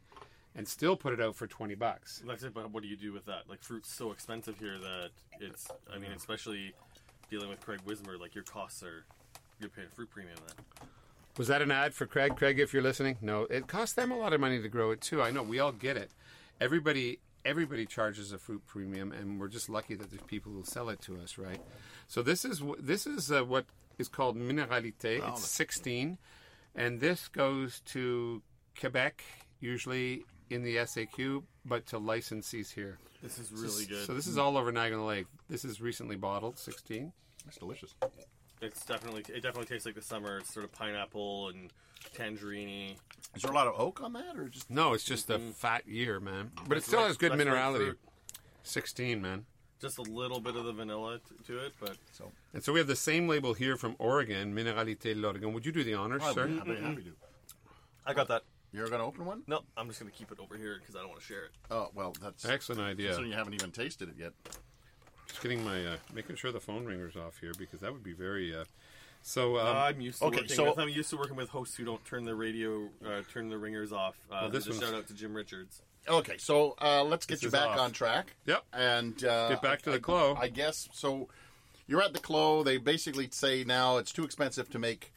[0.57, 2.21] and still put it out for twenty bucks.
[2.27, 3.43] That's it, but what do you do with that?
[3.47, 5.67] Like fruit's so expensive here that it's.
[5.93, 6.73] I mean, especially
[7.29, 9.05] dealing with Craig Wismer, like your costs are.
[9.59, 10.87] You're paying fruit premium then.
[11.37, 12.35] Was that an ad for Craig?
[12.35, 15.01] Craig, if you're listening, no, it costs them a lot of money to grow it
[15.01, 15.21] too.
[15.21, 16.11] I know we all get it.
[16.59, 20.89] Everybody, everybody charges a fruit premium, and we're just lucky that there's people who sell
[20.89, 21.61] it to us, right?
[22.07, 23.65] So this is this is uh, what
[23.99, 25.21] is called mineralité.
[25.23, 26.17] Oh, it's 16,
[26.75, 28.41] and this goes to
[28.79, 29.23] Quebec,
[29.59, 32.97] usually in the SAQ, but to licensees here.
[33.21, 34.05] This is really good.
[34.05, 35.27] So this is all over Niagara Lake.
[35.49, 37.11] This is recently bottled, 16.
[37.47, 37.95] It's delicious.
[38.61, 40.39] It's definitely it definitely tastes like the summer.
[40.39, 41.71] It's sort of pineapple and
[42.15, 42.95] tangerine.
[43.35, 45.51] Is there a lot of oak on that, or just No, it's just a mm-hmm.
[45.51, 46.51] fat year, man.
[46.57, 47.77] Oh, but it still red- has good that's minerality.
[47.77, 47.99] fruit.
[48.63, 49.45] 16, man.
[49.79, 52.31] Just a little bit of the vanilla t- to it, but so?
[52.53, 55.53] And so we have the same label here from Oregon, Mineralité de l'Oregon.
[55.53, 56.45] Would you do the honors, I'd sir?
[56.45, 57.09] I'd be happy to.
[57.09, 58.07] Mm-hmm.
[58.07, 58.41] I got that.
[58.77, 59.41] You're going to open one?
[59.47, 61.51] No, I'm just gonna keep it over here because I don't want to share it.
[61.71, 63.13] Oh well, that's Excellent idea.
[63.15, 64.33] So you haven't even tasted it yet.
[65.27, 68.13] Just getting my uh, making sure the phone ringer's off here because that would be
[68.13, 68.55] very.
[68.55, 68.65] Uh,
[69.23, 70.77] so um, I'm used to okay, working so- with.
[70.79, 73.91] I'm used to working with hosts who don't turn the radio, uh, turn the ringers
[73.91, 74.15] off.
[74.31, 75.81] Uh, Well, this just one's- shout out to Jim Richards.
[76.07, 77.79] Okay, so uh, let's get This you is back off.
[77.79, 78.35] on track.
[78.45, 78.63] Yep.
[78.71, 80.37] And uh, Get back to the I- Clo.
[80.39, 81.27] I guess so.
[81.87, 82.63] You're at the Clo.
[82.63, 85.11] They basically say now it's too expensive to make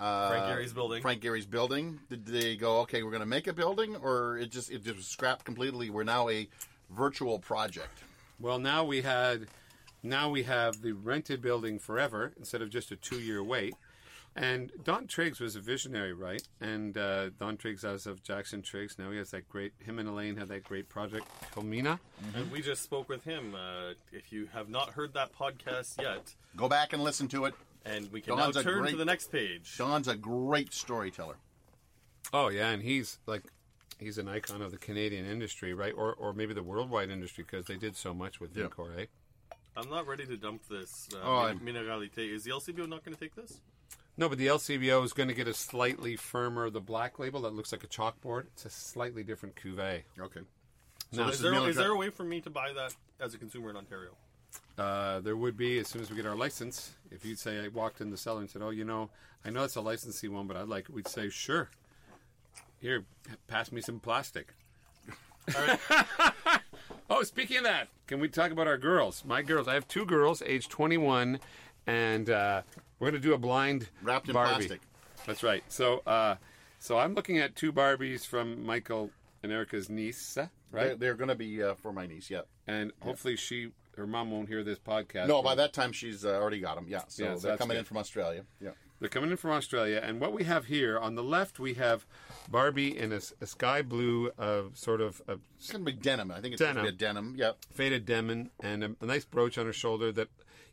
[0.00, 1.02] uh, Frank Gehry's building.
[1.02, 2.00] Frank Gehry's building.
[2.10, 2.80] Did they go?
[2.80, 5.90] Okay, we're going to make a building, or it just it just was scrapped completely?
[5.90, 6.48] We're now a
[6.90, 8.02] virtual project.
[8.40, 9.46] well, now we had,
[10.02, 13.74] now we have the rented building forever instead of just a two-year wait.
[14.36, 16.42] And Don Triggs was a visionary, right?
[16.60, 19.72] And uh, Don Triggs, as of Jackson Triggs, now he has that great.
[19.78, 22.00] Him and Elaine had that great project, Culmina.
[22.34, 23.54] And we just spoke with him.
[23.54, 27.54] Uh, if you have not heard that podcast yet, Go back and listen to it.
[27.84, 29.76] And we can Don's now a turn great- to the next page.
[29.78, 31.36] Don's a great storyteller.
[32.32, 33.42] Oh yeah, and he's like,
[33.98, 35.92] he's an icon of the Canadian industry, right?
[35.96, 38.64] Or or maybe the worldwide industry because they did so much with Yeah.
[38.64, 39.06] Vincor, eh?
[39.76, 41.08] I'm not ready to dump this.
[41.12, 42.32] Uh, Oh, I'm- Mineralité.
[42.32, 43.60] Is the LCBO not going to take this?
[44.16, 47.52] No, but the LCBO is going to get a slightly firmer, the black label that
[47.52, 48.46] looks like a chalkboard.
[48.52, 50.02] It's a slightly different cuvee.
[50.20, 50.40] Okay.
[51.12, 53.38] No, this Is there, Miller there a way for me to buy that as a
[53.38, 54.16] consumer in Ontario?
[54.76, 56.92] Uh, there would be as soon as we get our license.
[57.10, 59.10] If you'd say I walked in the cellar and said, "Oh, you know,
[59.44, 61.70] I know it's a licensee one, but I'd like," it," we'd say, "Sure."
[62.80, 63.04] Here,
[63.46, 64.48] pass me some plastic.
[67.10, 69.24] oh, speaking of that, can we talk about our girls?
[69.26, 69.68] My girls.
[69.68, 71.38] I have two girls, age 21,
[71.86, 72.62] and uh,
[72.98, 74.66] we're going to do a blind Wrapped in Barbie.
[74.66, 74.80] plastic.
[75.26, 75.62] That's right.
[75.68, 76.36] So, uh,
[76.78, 79.10] so I'm looking at two Barbies from Michael
[79.42, 80.48] and Erica's niece, right?
[80.70, 82.30] They're, they're going to be uh, for my niece.
[82.30, 82.42] Yeah.
[82.66, 85.28] and hopefully she, her mom, won't hear this podcast.
[85.28, 86.86] No, by that time she's uh, already got them.
[86.88, 87.02] Yeah.
[87.08, 87.88] So Yeah, so they're that's coming in good.
[87.88, 88.44] from Australia.
[88.60, 88.70] Yeah.
[89.00, 92.06] They're coming in from Australia, and what we have here on the left, we have
[92.48, 95.98] Barbie in a, s- a sky blue, uh, sort of a It's going to be
[95.98, 96.30] denim.
[96.30, 97.34] I think it's to be a denim.
[97.36, 97.56] Yep.
[97.72, 100.28] faded denim, and a, a nice brooch on her shoulder that,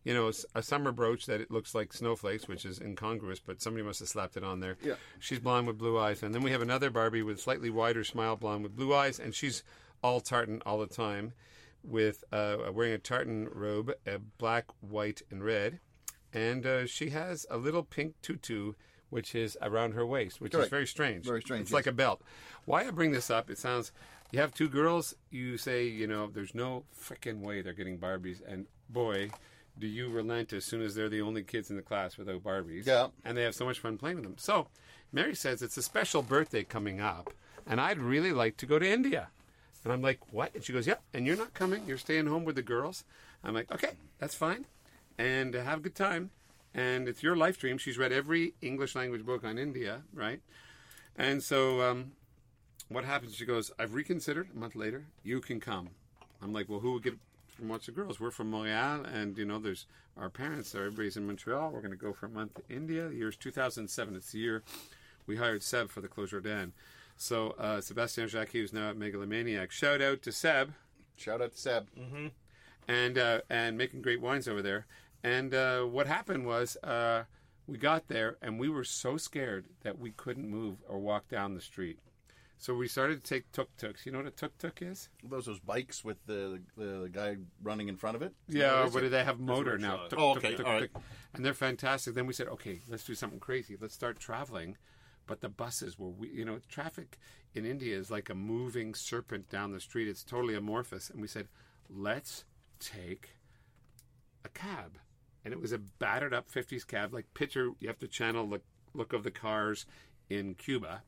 [0.06, 3.62] you know, is a summer brooch that it looks like snowflakes, which is incongruous, but
[3.62, 4.78] somebody must have slapped it on there.
[4.84, 4.94] Yeah.
[5.20, 8.36] She's blonde with blue eyes, and then we have another Barbie with slightly wider smile,
[8.38, 9.64] blonde with blue eyes, and she's
[10.04, 11.34] all tartan all the time,
[11.84, 15.80] with uh, wearing a tartan robe, uh, black, white, and red,
[16.34, 18.74] and uh, she has a little pink tutu.
[19.10, 21.26] Which is around her waist, which is very strange.
[21.26, 21.76] Very strange, It's yes.
[21.76, 22.22] like a belt.
[22.64, 23.50] Why I bring this up?
[23.50, 23.92] It sounds
[24.32, 25.14] you have two girls.
[25.30, 29.32] You say you know there's no freaking way they're getting Barbies, and boy,
[29.78, 32.86] do you relent as soon as they're the only kids in the class without Barbies.
[32.88, 33.08] Yeah.
[33.26, 34.38] and they have so much fun playing with them.
[34.38, 34.68] So
[35.12, 37.34] Mary says it's a special birthday coming up,
[37.68, 39.28] and I'd really like to go to India.
[39.84, 40.54] And I'm like, what?
[40.54, 41.02] And she goes, yep.
[41.14, 41.84] And you're not coming.
[41.88, 43.04] You're staying home with the girls.
[43.44, 44.66] I'm like, okay, that's fine,
[45.18, 46.30] and uh, have a good time.
[46.74, 47.78] And it's your life dream.
[47.78, 50.42] She's read every English language book on India, right?
[51.18, 52.14] And so, um,
[52.88, 53.36] what happens?
[53.36, 54.50] She goes, I've reconsidered.
[54.56, 55.90] A month later, you can come.
[56.42, 57.18] I'm like, well, who would get
[57.58, 58.20] from What's the Girls?
[58.20, 59.86] We're from Montreal, and you know, there's
[60.18, 60.74] our parents.
[60.74, 61.72] Everybody's in Montreal.
[61.72, 63.10] We're going to go for a month to India.
[63.10, 64.16] The year's 2007.
[64.16, 64.64] It's the year
[65.28, 66.74] we hired Seb for the Clos Jordan.
[67.22, 69.72] So uh, Sebastien Jacquey, who's now at Megalomaniac.
[69.72, 70.74] Shout out to Seb
[71.18, 71.88] Shout out to Seb.
[72.88, 74.88] and uh, and making great wines over there.
[75.24, 77.26] And uh, what happened was uh,
[77.68, 81.54] we got there and we were so scared that we couldn't move or walk down
[81.54, 82.00] the street.
[82.58, 84.04] So we started to take tuk tuks.
[84.08, 85.10] You know what a tuk tuk is?
[85.24, 88.34] Those those bikes with the, the the guy running in front of it.
[88.48, 89.12] Yeah, What but is it?
[89.12, 90.08] they have motor now.
[90.10, 90.92] Tuk, Oh, tuk, okay, tuk, all right.
[90.92, 91.04] tuk.
[91.36, 92.16] And they're fantastic.
[92.16, 93.78] Then we said, okay, let's do something crazy.
[93.80, 94.78] Let's start traveling.
[95.28, 97.18] But the buses were, we, you know, traffic
[97.54, 100.08] in India is like a moving serpent down the street.
[100.08, 101.10] It's totally amorphous.
[101.10, 101.48] And we said,
[101.90, 102.44] let's
[102.80, 103.30] take
[104.44, 104.98] a cab.
[105.44, 107.14] And it was a battered up 50s cab.
[107.14, 108.62] Like, picture, you have to channel the
[108.94, 109.86] look of the cars
[110.30, 111.04] in Cuba.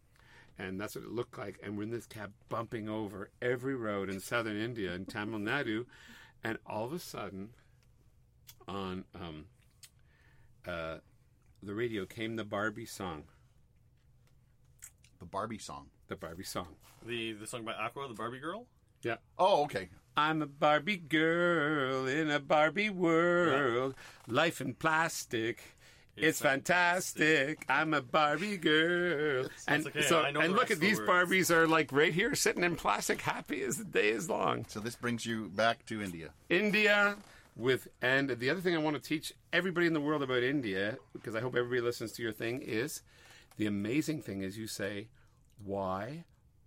[0.58, 1.60] And that's what it looked like.
[1.64, 5.86] And we're in this cab bumping over every road in southern India in Tamil Nadu.
[6.44, 7.50] And all of a sudden,
[8.68, 9.46] on um,
[10.68, 10.98] uh,
[11.62, 13.24] the radio came the Barbie song.
[15.24, 15.88] The Barbie song.
[16.10, 16.68] The Barbie song.
[17.06, 18.68] The the song by Aqua, the Barbie girl.
[19.04, 19.16] Yeah.
[19.40, 19.90] Oh, okay.
[20.18, 23.96] I'm a Barbie girl in a Barbie world.
[24.28, 25.62] Life in plastic.
[26.16, 27.66] It's, It's fantastic.
[27.70, 29.48] I'm a Barbie girl.
[29.68, 30.02] And okay.
[30.02, 31.10] so I know and the look at the these words.
[31.10, 34.66] Barbies are like right here sitting in plastic happy as the day is long.
[34.68, 36.32] So this brings you back to India.
[36.50, 37.16] India
[37.56, 40.98] with and the other thing I want to teach everybody in the world about India
[41.14, 43.02] because I hope everybody listens to your thing is
[43.58, 45.08] the amazing thing is you say
[45.64, 46.26] why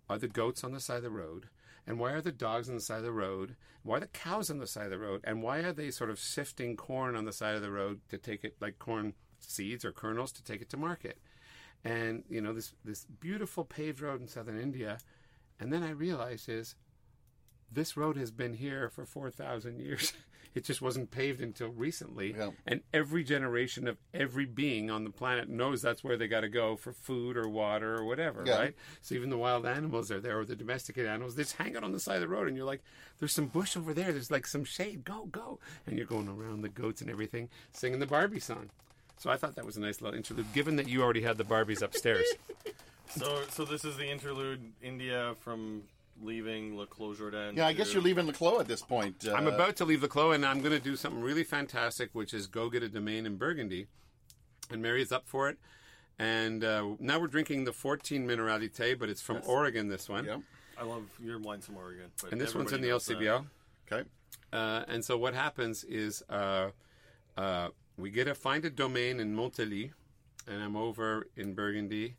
[0.09, 1.49] are the goats on the side of the road?
[1.85, 3.55] And why are the dogs on the side of the road?
[3.83, 5.21] Why are the cows on the side of the road?
[5.23, 8.17] And why are they sort of sifting corn on the side of the road to
[8.17, 11.17] take it like corn seeds or kernels to take it to market?
[11.85, 14.97] And you know this this beautiful paved road in southern India,
[15.59, 16.75] and then I realized is
[17.71, 20.13] this road has been here for 4,000 years.
[20.55, 22.33] It just wasn't paved until recently.
[22.37, 22.51] Yeah.
[22.65, 26.49] And every generation of every being on the planet knows that's where they got to
[26.49, 28.57] go for food or water or whatever, Yeah.
[28.57, 28.75] right?
[29.01, 31.83] So even the wild animals are there or the domesticated animals, they just hang out
[31.83, 32.81] on the side of the road and you're like,
[33.19, 34.11] there's some bush over there.
[34.11, 35.03] There's like some shade.
[35.03, 35.59] Go, go.
[35.85, 38.69] And you're going around the goats and everything singing the Barbie song.
[39.19, 41.43] So I thought that was a nice little interlude, given that you already had the
[41.43, 42.25] Barbies upstairs.
[43.09, 44.59] So, so this is the interlude.
[44.81, 45.83] India from
[46.21, 47.55] leaving Le Clos Jordan.
[47.55, 49.27] Yeah, I guess to- you're leaving the Clos at this point.
[49.27, 52.09] Uh, I'm about to leave the Clos, and I'm going to do something really fantastic,
[52.13, 53.87] which is go get a domain in Burgundy.
[54.69, 55.57] And Mary is up for it.
[56.19, 60.25] And uh, now we're drinking the 14 Mineralité, but it's from Oregon, this one.
[60.25, 60.37] Yeah.
[60.79, 62.05] I love your wines from Oregon.
[62.21, 63.19] But And this one's in the everybody knows that.
[63.19, 63.45] LCBO.
[63.91, 64.09] Okay.
[64.51, 66.69] Uh, and so what happens is uh,
[67.37, 69.91] uh, we get a find a domain in Monthelie,
[70.47, 72.15] and I'm over in Burgundy,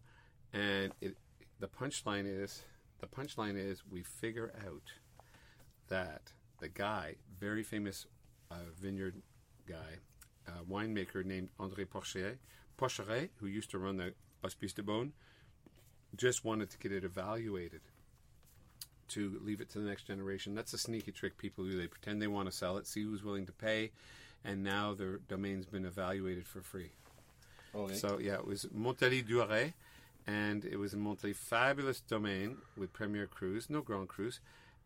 [0.52, 1.16] and it,
[1.60, 2.62] the punchline is
[3.00, 4.92] the punchline is we figure out
[5.88, 8.06] that the guy, very famous
[8.50, 9.14] uh, vineyard
[9.66, 9.98] guy,
[10.46, 12.36] uh, winemaker named André Porcheret,
[12.78, 15.12] Porcheret, who used to run the Hospices de Beaune,
[16.16, 17.80] just wanted to get it evaluated
[19.08, 20.54] to leave it to the next generation.
[20.54, 21.76] That's a sneaky trick people do.
[21.76, 23.90] They pretend they want to sell it, see who's willing to pay,
[24.44, 26.90] and now their domain's been evaluated for free.
[27.74, 27.94] Okay.
[27.94, 29.72] So yeah, it was Monthelie Douhairet,
[30.28, 34.40] and it was a Monthelie fabulous domain with Premier Crus, no Grand Crus,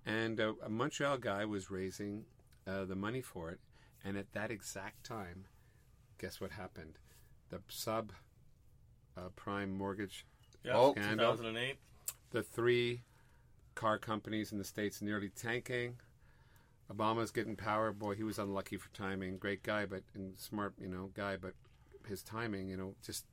[0.06, 2.24] and uh, a Montreal guy was raising
[2.66, 3.58] uh, the money for it,
[4.04, 5.46] and at that exact time,
[6.18, 6.98] guess what happened?
[7.50, 8.12] The sub
[9.16, 10.24] uh, prime mortgage
[10.64, 10.92] Yeah, Oh.
[10.92, 11.76] scandal 2008.
[12.30, 13.02] the three
[13.74, 15.96] car companies in the states nearly tanking.
[16.90, 17.92] Obama's getting power.
[17.92, 19.38] Boy, he was unlucky for timing.
[19.38, 21.54] Great guy, but and smart, you know, guy, but
[22.08, 23.24] his timing, you know, just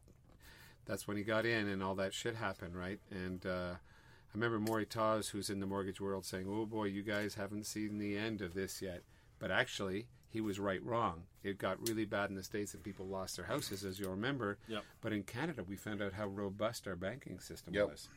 [0.89, 2.99] that's when he got in, and all that shit happened, right?
[3.11, 7.03] And uh, I remember Moray Tawse, who's in the mortgage world, saying, "Oh boy, you
[7.03, 9.03] guys haven't seen the end of this yet."
[9.37, 11.23] But actually, he was right wrong.
[11.43, 14.57] It got really bad in the states, and people lost their houses, as you'll remember.
[14.67, 14.83] Yep.
[15.01, 17.87] But in Canada, we found out how robust our banking system Yep.
[17.89, 18.09] was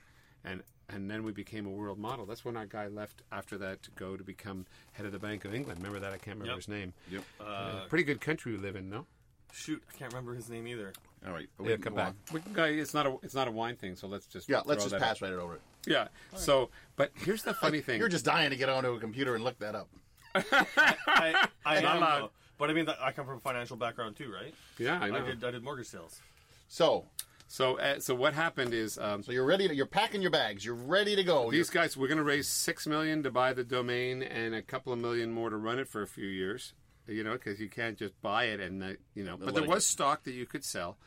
[0.44, 2.26] and and then we became a world model.
[2.26, 5.44] That's when our guy left after that to go to become head of the Bank
[5.44, 5.78] of England.
[5.78, 6.12] Remember that?
[6.12, 6.56] I can't remember Yep.
[6.56, 6.92] his name.
[7.10, 7.22] Yep.
[7.40, 9.06] Uh, Pretty good country we live in, no?
[9.52, 10.92] Shoot, I can't remember his name either.
[11.26, 11.48] All right.
[11.56, 12.14] but Yeah, can come back.
[12.32, 14.62] We can go, it's not a it's not a wine thing, so let's just Yeah,
[14.64, 15.22] let's just pass out.
[15.22, 15.60] right over it.
[15.86, 16.08] Yeah.
[16.36, 17.98] So, but here's the funny thing.
[18.00, 19.88] You're just dying to get onto a computer and look that up.
[20.34, 22.20] I, I Not am, allowed.
[22.22, 22.30] though.
[22.58, 24.54] But I mean, that- I come from a financial background too, right?
[24.78, 25.24] yeah, I know.
[25.24, 25.42] did.
[25.44, 26.20] I did mortgage sales.
[26.68, 27.04] So,
[27.48, 30.64] So uh, so what happened is um, so you're ready to, you're packing your bags.
[30.64, 31.50] You're ready to go.
[31.50, 34.92] these guys we're going to raise six million to buy the domain and a couple
[34.92, 36.72] of million more to run it for a few years.
[37.06, 39.36] You know, because you can't just buy it and uh, you know.
[39.36, 40.98] But there was stock that you could sell,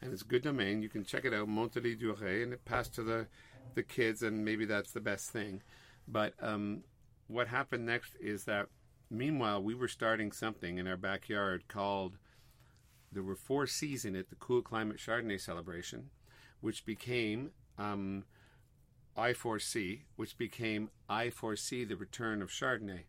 [0.00, 0.82] and it's a good domain.
[0.82, 3.26] You can check it out, Monthelie Douhairet, and it passed to the
[3.74, 5.62] the kids, and maybe that's the best thing.
[6.08, 6.84] But um,
[7.28, 8.66] what happened next is that
[9.10, 12.16] meanwhile we were starting something in our backyard called
[13.12, 16.10] there were four C's in it the Cool Climate Chardonnay Celebration,
[16.60, 18.24] which became um,
[19.16, 23.02] I4C, which became I4C, the Return of Chardonnay.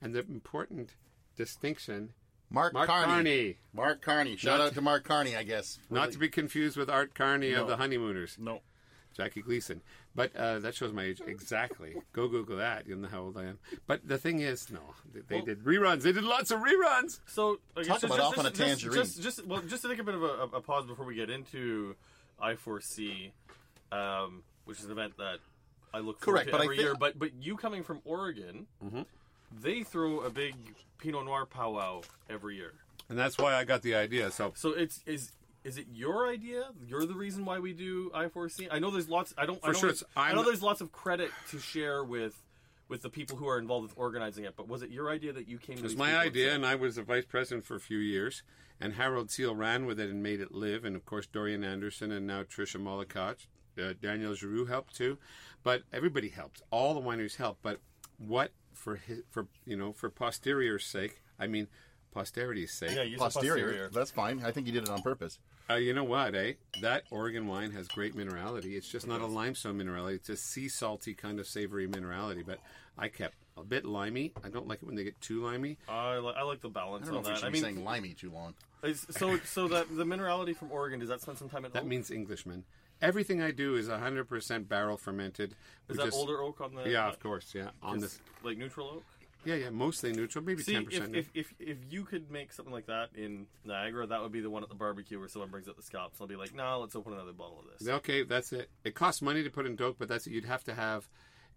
[0.00, 0.94] And the important
[1.36, 2.12] distinction,
[2.50, 3.06] Mark, Mark Carney.
[3.06, 3.56] Carney.
[3.72, 4.36] Mark Carney.
[4.36, 5.78] Shout Not out to- to Mark Carney, I guess.
[5.90, 8.60] not to be confused with Art Carney of the Honeymooners, No.
[9.16, 9.82] Jackie Gleason.
[10.14, 11.94] But uh, that shows my age exactly.
[12.12, 12.86] Go Google that.
[12.88, 13.58] You'll know how old I am.
[13.86, 14.80] But the thing is, no,
[15.12, 16.02] they, they Well- did reruns.
[16.02, 17.20] They did lots of reruns.
[17.26, 18.94] So I Talk guess about just, off on a just, just- tangerine.
[19.04, 21.30] Just, just, well, just to take a bit of a, a pause before we get
[21.30, 21.94] into
[22.42, 23.30] I4C,
[23.92, 25.38] um, which is an event that
[25.94, 26.94] I look forward Correct, to but I every thi- year.
[26.98, 29.02] But but you coming from Oregon, Mm-hmm.
[29.50, 30.54] They throw a big
[30.98, 32.72] Pinot Noir powwow every year.
[33.08, 34.30] And that's why I got the idea.
[34.30, 35.32] So So it's is
[35.64, 36.70] is it your idea?
[36.86, 38.68] You're the reason why we do I4C.
[38.70, 39.34] I know there's lots.
[39.36, 39.58] I don't.
[39.62, 42.42] I For know sure, it's- I know there's lots of credit to share with
[42.88, 44.54] with the people who are involved with organizing it.
[44.56, 45.74] But was it your idea that you came?
[45.74, 48.42] It to was my idea, and I was the vice president for a few years.
[48.82, 50.84] And Harald Thiel ran with it and made it live.
[50.86, 53.46] And of course, Dorian Anderson and now Trisha Mollicott,
[53.78, 55.18] uh, Daniel Giroux helped too.
[55.62, 56.62] But everybody helped.
[56.70, 57.60] All the wineries helped.
[57.62, 57.80] But
[58.16, 61.20] what for his, for you know for posterior's sake?
[61.38, 61.68] I mean,
[62.14, 62.92] posterity's sake.
[62.96, 63.64] yeah, you Posterior.
[63.66, 63.90] posterior.
[63.92, 64.42] That's fine.
[64.44, 65.38] I think you did it on purpose.
[65.68, 66.54] Uh, you know what, eh?
[66.80, 68.76] That Oregon wine has great minerality.
[68.76, 70.14] It's just not a limestone minerality.
[70.16, 72.44] It's a sea salty kind of savory minerality.
[72.44, 72.58] But
[72.98, 74.32] I kept a bit limey.
[74.42, 75.78] I don't like it when they get too limey.
[75.88, 77.38] I, li- I like the balance I don't know on if we that.
[77.38, 78.54] should I be mean, saying limey too long.
[78.82, 81.82] is- so so that the minerality from Oregon does that spend some time at That
[81.82, 81.88] oak?
[81.88, 82.64] means Englishman.
[83.02, 85.52] Everything I do is 100% barrel fermented.
[85.52, 85.56] is
[85.88, 86.88] We that just- older oak on the?
[86.88, 87.54] Yeah, of course.
[87.54, 88.20] Yeah, on is this.
[88.42, 89.04] like neutral oak.
[89.42, 91.16] Yeah, yeah, mostly neutral, maybe See, ten if, percent.
[91.16, 94.50] if, if if you could make something like that in Niagara, that would be the
[94.50, 96.20] one at the barbecue where someone brings up the scalps.
[96.20, 97.88] I'll be like, no, let's open another bottle of this.
[97.88, 98.68] Okay, that's it.
[98.84, 100.32] It costs money to put in oak, but that's it.
[100.34, 101.08] You'd have to have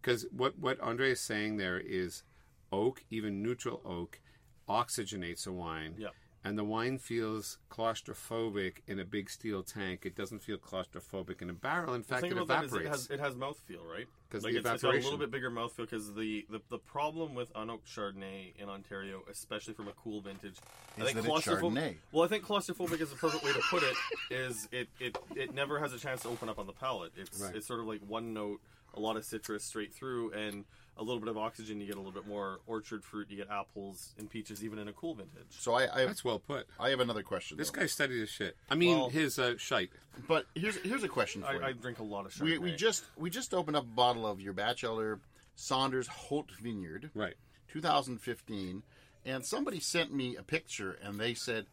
[0.01, 2.23] because what what Andre is saying there is
[2.71, 4.21] oak, even neutral oak,
[4.69, 5.95] oxygenates a wine.
[5.97, 6.13] Yep.
[6.45, 10.01] And the wine feels claustrophobic in a big steel tank.
[10.05, 11.93] It doesn't feel claustrophobic in a barrel.
[11.93, 12.85] In fact, it about that is evaporates.
[12.85, 14.07] it has it has mouthfeel, right?
[14.29, 16.79] 'Cause like the it's, it's got a little bit bigger mouthfeel because the, the the
[16.79, 20.57] problem with unoaked Chardonnay in Ontario, especially from a cool vintage,
[20.97, 21.61] I Is think that it's claustrophobic.
[21.73, 21.95] Chardonnay.
[22.11, 23.95] Well, I think claustrophobic is the perfect way to put it.
[24.29, 27.13] Is it it it never has a chance to open up on the palate.
[27.15, 27.55] It's Right.
[27.55, 28.59] it's sort of like one note,
[28.95, 30.65] a lot of citrus straight through, and
[30.97, 31.79] a little bit of oxygen.
[31.81, 33.27] You get a little bit more orchard fruit.
[33.29, 35.47] You get apples and peaches, even in a cool vintage.
[35.59, 36.67] So I I, That's well put.
[36.79, 37.57] I have another question.
[37.57, 37.79] This though.
[37.81, 38.55] guy studied his shit.
[38.69, 39.89] I mean, Well- his uh, shite.
[40.27, 41.61] But here's here's a question for you.
[41.61, 42.43] I, I drink a lot of Chardonnay.
[42.43, 45.19] we, we just we just opened up a bottle of your Bachelder
[45.55, 47.35] Saunders Holt Vineyard, Right.
[47.71, 48.83] 2015,
[49.25, 51.65] and somebody sent me a picture and they said,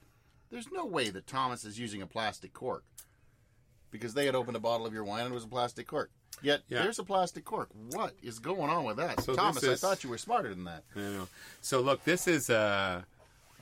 [0.50, 2.84] "There's no way that Thomas is using a plastic cork,"
[3.90, 6.10] because they had opened a bottle of your wine and it was a plastic cork.
[6.42, 6.82] Yet Yeah.
[6.82, 7.68] there's a plastic cork.
[7.90, 9.62] What is going on with that, So Thomas?
[9.62, 10.84] is- I thought you were smarter than that.
[10.96, 11.28] I know.
[11.60, 13.02] So look, this is uh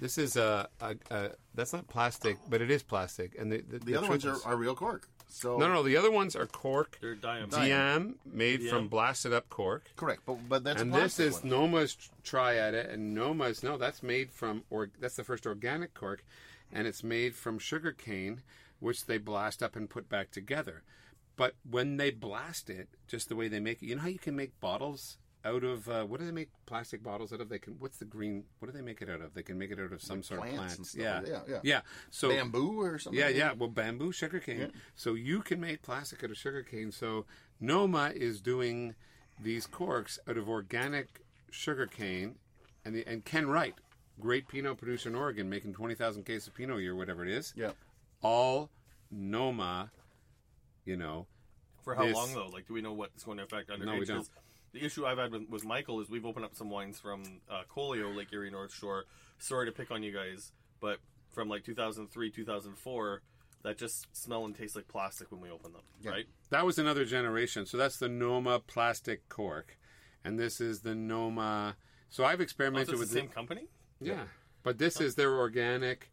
[0.00, 3.78] this is a, a, a that's not plastic, but it is plastic, and the the,
[3.80, 5.08] The, other ones are, are real cork.
[5.30, 7.52] So no, no, the other ones are cork, They're diamond.
[7.52, 8.70] Diam made Diam.
[8.70, 11.50] from blasted up cork, correct, but but that's and a this is one.
[11.50, 16.24] Noma's Triada, and Noma's no, that's made from or that's the first organic cork,
[16.72, 18.40] and it's made from sugar cane,
[18.80, 20.82] which they blast up and put back together.
[21.38, 24.18] But when they blast it, just the way they make it, you know how you
[24.18, 27.48] can make bottles out of uh, what do they make plastic bottles out of?
[27.48, 27.76] They can.
[27.78, 28.42] What's the green?
[28.58, 29.34] What do they make it out of?
[29.34, 30.90] They can make it out of some sort plants of plants.
[30.90, 31.20] stuff Yeah.
[31.24, 31.60] yeah, yeah.
[31.62, 31.80] yeah.
[32.10, 33.18] So bamboo or something.
[33.18, 33.52] yeah, like yeah.
[33.52, 34.72] Well, bamboo, sugarcane.
[34.96, 36.90] So you can make plastic out of sugarcane.
[36.90, 37.24] So
[37.60, 38.96] Noma is doing
[39.40, 41.20] these corks out of organic
[41.52, 42.34] sugarcane,
[42.84, 43.76] and the, and Ken Wright,
[44.18, 47.30] great Pinot producer in Oregon, making twenty thousand cases of Pinot a year, whatever it
[47.30, 47.54] is.
[47.56, 47.70] Yeah.
[48.22, 48.70] All
[49.12, 49.92] Noma,
[50.88, 51.26] you know.
[51.82, 52.46] For how This- long though?
[52.46, 53.84] Like, do we know what's going to affect underage?
[53.84, 54.16] No, we don't.
[54.18, 54.30] 'Cause
[54.72, 57.62] The issue I've had with, with Michael is we've opened up some wines from uh,
[57.68, 59.04] Colio, Lake Erie North Shore.
[59.38, 60.98] Sorry to pick on you guys, but
[61.30, 63.22] from like 2003, 2004,
[63.62, 66.10] that just smell and taste like plastic when we open them, Yeah.
[66.10, 66.26] right?
[66.50, 67.64] That was another generation.
[67.66, 69.78] So that's the Noma plastic cork,
[70.24, 71.76] and this is the Noma.
[72.10, 73.68] So I've Oh, experimented so it's with the same company.
[74.00, 74.26] Yeah.
[74.62, 76.10] But this is their organic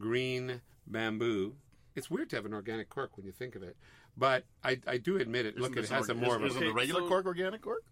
[0.00, 1.56] green bamboo.
[1.94, 3.76] It's weird to have an organic cork when you think of it.
[4.18, 5.56] But I, I do admit it.
[5.58, 6.66] Look, it this has a more org- of Isn't a.
[6.66, 7.84] the regular so- cork organic cork?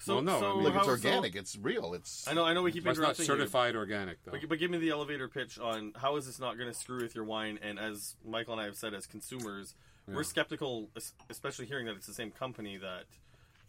[0.00, 1.32] So, Well, no, I so mean- Look, it's organic.
[1.34, 1.94] so- it's real.
[1.94, 2.62] It's I know, I know.
[2.62, 3.26] We keep But it's not interrupting you.
[3.26, 4.30] certified organic, though.
[4.32, 7.00] But, but give me the elevator pitch on how is this not going to screw
[7.02, 7.58] with your wine?
[7.62, 9.74] And as Michael and I have said, as consumers,
[10.06, 10.88] we're skeptical,
[11.28, 13.04] especially hearing that it's the same company that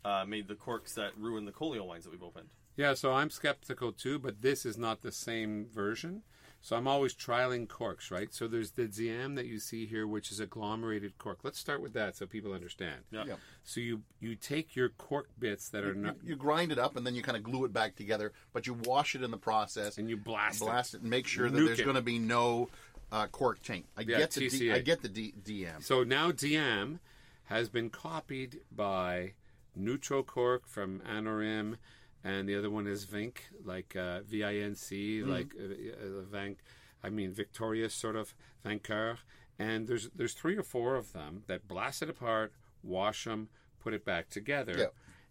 [0.06, 2.48] uh, made the corks that ruined the Colio wines that we've opened.
[2.78, 6.22] Yeah, so I'm skeptical too, but this is not the same version.
[6.62, 8.34] So I'm always trialing corks, right?
[8.34, 11.40] So there's the Diam that you see here, which is agglomerated cork.
[11.44, 13.02] Let's start with that so people understand.
[13.12, 13.24] Yeah.
[13.28, 13.36] Yeah.
[13.64, 16.98] So you you take your cork bits that are you, not, you grind it up
[16.98, 19.38] and then you kind of glue it back together, but you wash it in the
[19.38, 22.20] process and you blast, blast it and make sure that Nuke there's going to be
[22.20, 22.70] no
[23.12, 23.86] uh, cork taint.
[23.98, 24.74] I Yeah, get the D, TCA.
[24.76, 25.82] I get the D, Diam.
[25.82, 27.00] So now Diam
[27.46, 29.34] has been copied by
[29.80, 31.78] Neutrocork from Amorim,
[32.24, 36.58] and the other one is Vinc, like uh, V I N C, like uh, Vanc.
[37.04, 38.34] I mean Victorious sort of
[38.66, 39.18] Vainqueur.
[39.58, 42.54] And there's there's three or four of them that blast it apart,
[42.84, 43.50] wash them,
[43.80, 44.76] put it back together.
[44.78, 44.86] Yeah.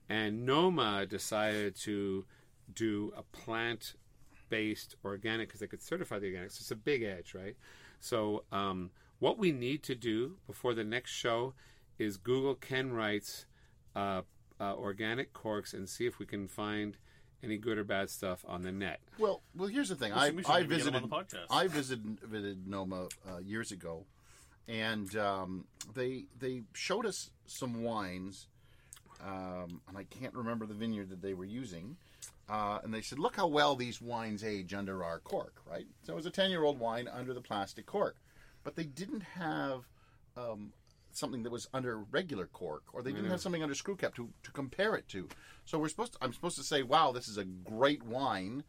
[0.08, 2.24] And Noma decided to
[2.74, 3.94] do a plant
[4.48, 6.60] based organic because they could certify the organics.
[6.60, 7.56] It's a big edge, right?
[8.00, 11.54] So, um, what we need to do before the next show
[11.98, 13.46] is Google Ken Wright's
[13.96, 14.22] uh,
[14.60, 16.96] uh, organic corks and see if we can find
[17.42, 19.00] any good or bad stuff on the net.
[19.18, 20.12] Well, well, here's the thing.
[20.12, 21.46] We I should- we should I maybe get him visited the podcast.
[21.50, 24.06] I visited, visited Noma uh, years ago,
[24.66, 25.64] and um,
[25.94, 28.46] they they showed us some wines,
[29.24, 31.96] um, and I can't remember the vineyard that they were using.
[32.48, 35.86] Uh, and they said, "Look how well these wines age under our cork." Right.
[36.02, 38.16] So it was a ten-year-old wine under the plastic cork,
[38.64, 39.84] but they didn't have
[40.36, 40.72] um,
[41.18, 44.28] something that was under regular cork, or they didn't have something under screw cap to,
[44.44, 45.28] to compare it to.
[45.64, 48.64] So we're supposed to, I'm supposed to say, "Wow, this is a great wine."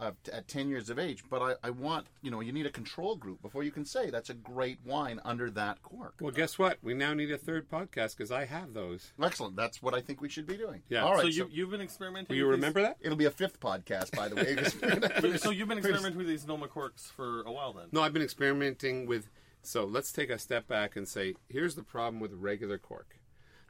[0.00, 2.66] Uh, t- at 10 years of age, but I, I want, you know, you need
[2.66, 6.14] a control group before you can say that's a great wine under that cork.
[6.20, 6.78] Well, guess what?
[6.82, 9.12] We now need a third podcast because I have those.
[9.20, 9.56] Excellent.
[9.56, 10.82] That's what I think we should be doing.
[10.88, 11.02] Yeah.
[11.02, 11.22] All right.
[11.24, 12.32] so so you you've been experimenting.
[12.32, 12.98] Do you with remember that?
[13.00, 14.54] it'll be a fifth podcast, by the way.
[14.54, 17.72] 'cause we're gonna- These, so you've been experimenting with these Noma corks for a while
[17.72, 17.86] then.
[17.90, 19.28] No, I've been experimenting with.
[19.62, 23.18] So let's take a step back and say, here's the problem with regular cork.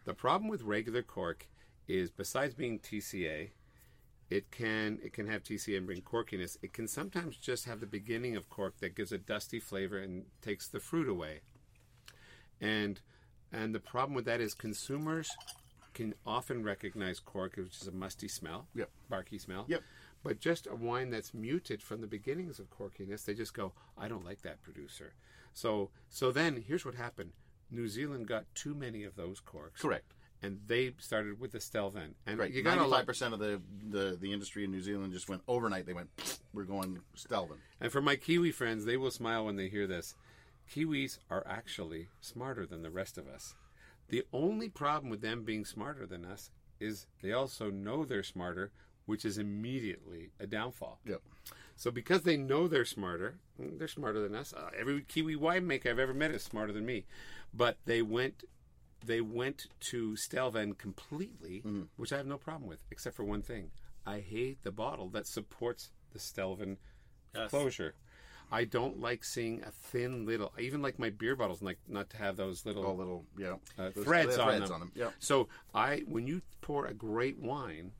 [0.04, 1.48] The problem with regular cork
[1.86, 3.50] is, besides being TCA,
[4.30, 6.58] It can it can have TCA and bring corkiness.
[6.60, 10.26] It can sometimes just have the beginning of cork that gives a dusty flavor and
[10.42, 11.40] takes the fruit away.
[12.60, 13.00] And
[13.50, 15.30] and the problem with that is consumers
[15.94, 18.90] can often recognize cork, which is a musty smell, Yep.
[19.08, 19.64] barky smell.
[19.66, 19.82] Yep.
[20.22, 24.08] But just a wine that's muted from the beginnings of corkiness, they just go, I
[24.08, 25.14] don't like that producer.
[25.52, 27.32] So so then here's what happened.
[27.70, 29.80] New Zealand got too many of those corks.
[29.82, 30.14] Correct.
[30.40, 32.14] And they started with the Stelvin.
[32.24, 32.52] And Right.
[32.52, 35.28] you got a Ninety-five lot, percent of the, the the industry in New Zealand just
[35.28, 35.84] went overnight.
[35.84, 36.08] They went,
[36.52, 37.58] we're going Stelvin.
[37.80, 40.14] And for my Kiwi friends, they will smile when they hear this.
[40.72, 43.54] Kiwis are actually smarter than the rest of us.
[44.08, 48.70] The only problem with them being smarter than us is they also know they're smarter,
[49.06, 51.00] which is immediately a downfall.
[51.04, 51.22] Yep.
[51.78, 54.52] So because they know they're smarter, mm, they're smarter than us.
[54.52, 57.04] Uh, every Kiwi winemaker I've ever met is smarter than me.
[57.54, 58.44] But they went
[59.06, 61.62] they went to Stelvin completely,
[61.96, 63.70] which I have no problem with, except for one thing.
[64.04, 66.76] I hate the bottle that supports the Stelvin
[67.34, 67.50] Yes.
[67.50, 67.94] closure.
[68.50, 72.08] I don't like seeing a thin little, I even like my beer bottles, like not
[72.10, 73.56] to have those little All little, yeah.
[73.78, 74.72] uh, threads, on, threads them.
[74.72, 74.92] on them.
[74.94, 75.12] Yep.
[75.18, 77.92] So I, when you pour a great wine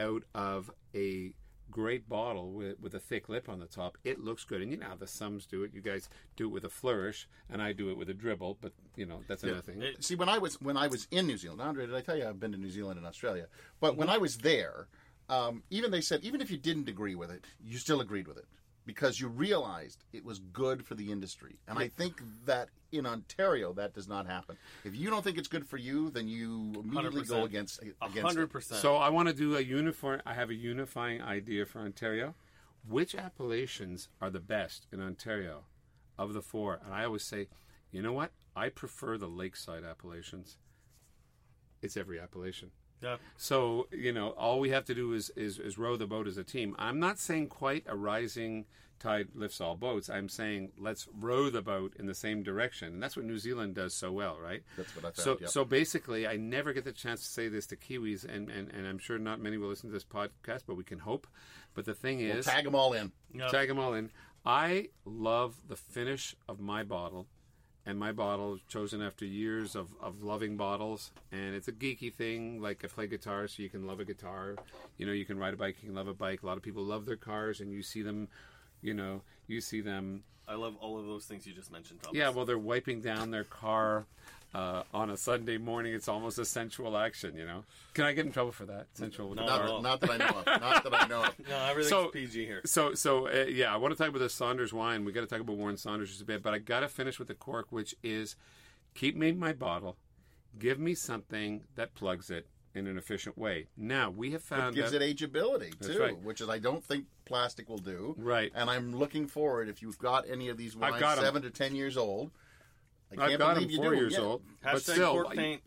[0.00, 1.34] out of a
[1.72, 4.60] great bottle with, with a thick lip on the top, it looks good.
[4.62, 5.72] And you know how the Sums do it.
[5.74, 8.58] You guys do it with a flourish, and I do it with a dribble.
[8.60, 9.82] But you know that's another thing.
[9.82, 12.16] It- See, when I was when I was in New Zealand, Andre, did I tell
[12.16, 13.46] you I've been to New Zealand and Australia?
[13.80, 14.86] But when I was there,
[15.28, 18.36] um, even they said even if you didn't agree with it, you still agreed with
[18.38, 18.46] it
[18.86, 21.56] because you realized it was good for the industry.
[21.68, 24.56] And I think that in Ontario that does not happen.
[24.84, 27.44] If you don't think it's good for you, then you immediately go 100%.
[27.44, 28.50] against A against hundred it.
[28.50, 28.80] percent.
[28.80, 30.20] So I want to do a uniform.
[30.26, 32.34] I have a unifying idea for Ontario.
[32.86, 35.64] Which appellations are the best in Ontario
[36.18, 36.80] of the four?
[36.84, 37.46] And I always say,
[37.92, 38.32] you know what?
[38.56, 40.56] I prefer the lakeside appellations.
[41.80, 42.72] It's every appellation.
[43.02, 43.16] Yeah.
[43.36, 46.36] So you know, all we have to do is, is is row the boat as
[46.36, 46.74] a team.
[46.78, 48.66] I'm not saying quite a rising
[49.02, 50.08] tide lifts all boats.
[50.08, 53.74] I'm saying let's row the boat in the same direction, and that's what New Zealand
[53.74, 54.62] does so well, right?
[54.76, 55.50] That's what I found, So yep.
[55.50, 58.86] so basically, I never get the chance to say this to Kiwis, and, and, and
[58.86, 61.26] I'm sure not many will listen to this podcast, but we can hope.
[61.74, 63.12] But the thing We'll is, tag them all in.
[63.34, 63.48] Yeah.
[63.48, 64.10] tag them all in.
[64.44, 67.26] I love the finish of my bottle,
[67.84, 71.10] and my bottle chosen after years of, of loving bottles.
[71.32, 72.60] And it's a geeky thing.
[72.60, 74.56] Like I play guitar, so you can love a guitar.
[74.98, 76.42] You know, you can ride a bike, you can love a bike.
[76.42, 78.28] A lot of people love their cars, and you see them.
[78.80, 79.22] You know,
[79.52, 80.24] you see them.
[80.48, 82.18] I love all of those things you just mentioned, Thomas.
[82.18, 84.06] Yeah, well, they're wiping down their car
[84.54, 85.94] uh, on a Sunday morning.
[85.94, 87.36] It's almost a sensual action.
[87.36, 88.86] You know, can I get in trouble for that?
[88.94, 89.46] Sensual No.
[89.46, 90.46] Not, not that I know of.
[90.60, 91.48] Not that I know of.
[91.48, 92.60] no, everything's So- PG here.
[92.64, 95.04] So, so uh, yeah, I want to talk about the Saunders wine.
[95.04, 97.18] We got to talk about Warren Saunders just a bit, but I got to finish
[97.18, 98.34] with the cork, which is
[98.94, 99.96] keep me my bottle,
[100.58, 103.68] give me something that plugs it in an efficient way.
[103.76, 106.20] Now we have It found gives that, it ageability too, right.
[106.22, 108.14] which is I don't think plastic will do.
[108.18, 108.52] Right.
[108.54, 111.24] And I'm looking forward if you've got any of these wines got 'em.
[111.24, 112.30] seven to ten years old.
[113.18, 114.20] I I've got believe them you four do 'em years yet.
[114.22, 115.62] old, but Hashtag still, cork paint.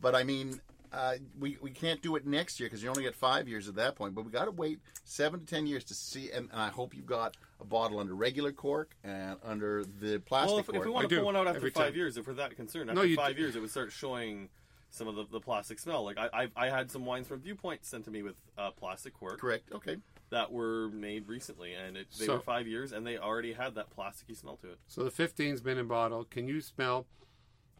[0.00, 0.60] But I mean,
[0.92, 3.74] uh, we we can't do it next year because you only get five years at
[3.74, 4.14] that point.
[4.14, 6.30] But we got to wait seven to ten years to see.
[6.30, 10.50] And, and I hope you've got a bottle under regular cork and under the plastic
[10.50, 10.76] Well, if, cork.
[10.78, 11.96] if we I want to do, pull one out after every five time.
[11.96, 14.48] years, if we're that concerned, after you five d- years, it would start showing
[14.90, 16.04] some of the, the plastic smell.
[16.04, 19.14] Like I, I, I had some wines from Viewpoint sent to me with uh, plastic
[19.14, 19.70] cork Correct.
[19.72, 19.96] Okay.
[20.30, 23.74] that were made recently, and it, they So- were five years, and they already had
[23.76, 24.78] that plasticky smell to it.
[24.88, 26.24] so the 15's been in bottle.
[26.24, 27.06] Can you smell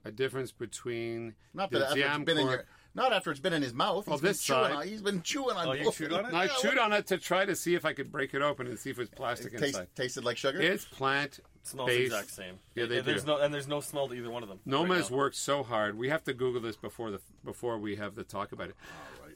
[0.04, 2.56] a difference between Not the that after jam it's been in cork?
[2.60, 4.06] your, not after it's been in his mouth.
[4.06, 4.86] Well, He's been this chewing side- on.
[4.88, 5.68] He's been chewing on.
[5.68, 5.96] Oh, you both.
[5.98, 6.32] chewed on it?
[6.32, 8.40] No, I Yeah, chewed on it to try to see if I could break it
[8.42, 9.88] open and see if it's plastic It taste, inside.
[9.94, 10.60] tasted like sugar.
[10.60, 11.98] It's plant smells based.
[12.10, 12.58] the exact same.
[12.74, 13.32] Yeah, they And there's do.
[13.32, 14.60] no and there's no smell to either one of them.
[14.64, 15.16] Noma right has now.
[15.16, 15.96] worked so hard.
[15.98, 18.76] We have to Google this before the before we have the talk about it.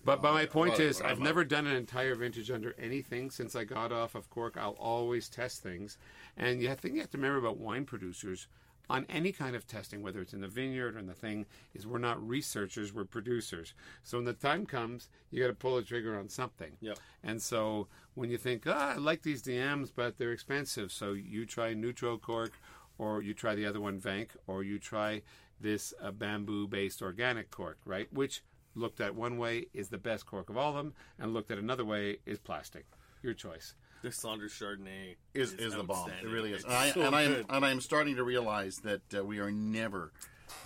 [0.05, 3.31] But but my point Right, is, right, I've never done an entire vintage under anything
[3.31, 4.57] since I got off of cork.
[4.59, 5.97] I'll always test things,
[6.37, 8.47] and the thing you have to remember about wine producers
[8.91, 11.87] on any kind of testing, whether it's in the vineyard or in the thing, is
[11.87, 13.75] we're not researchers, we're producers.
[14.03, 16.73] So when the time comes, you got to pull the trigger on something.
[16.81, 16.99] Yep.
[17.23, 21.47] And so when you think, ah, I like these Diams, but they're expensive, so you
[21.47, 22.51] try Neutrocork,
[22.99, 25.23] or you try the other one, Vank, or you try
[25.61, 28.13] this uh, bamboo-based organic cork, right?
[28.13, 28.43] Which
[28.75, 31.59] looked at one way is the best cork of all of them, and looked at
[31.59, 32.87] another way is plastic.
[33.23, 33.75] Your choice.
[34.05, 36.11] This Saunders Chardonnay is, is the bomb.
[36.23, 36.57] It really is.
[36.57, 39.25] It's And I, so and I am and I am starting to realize that uh,
[39.25, 40.13] we are never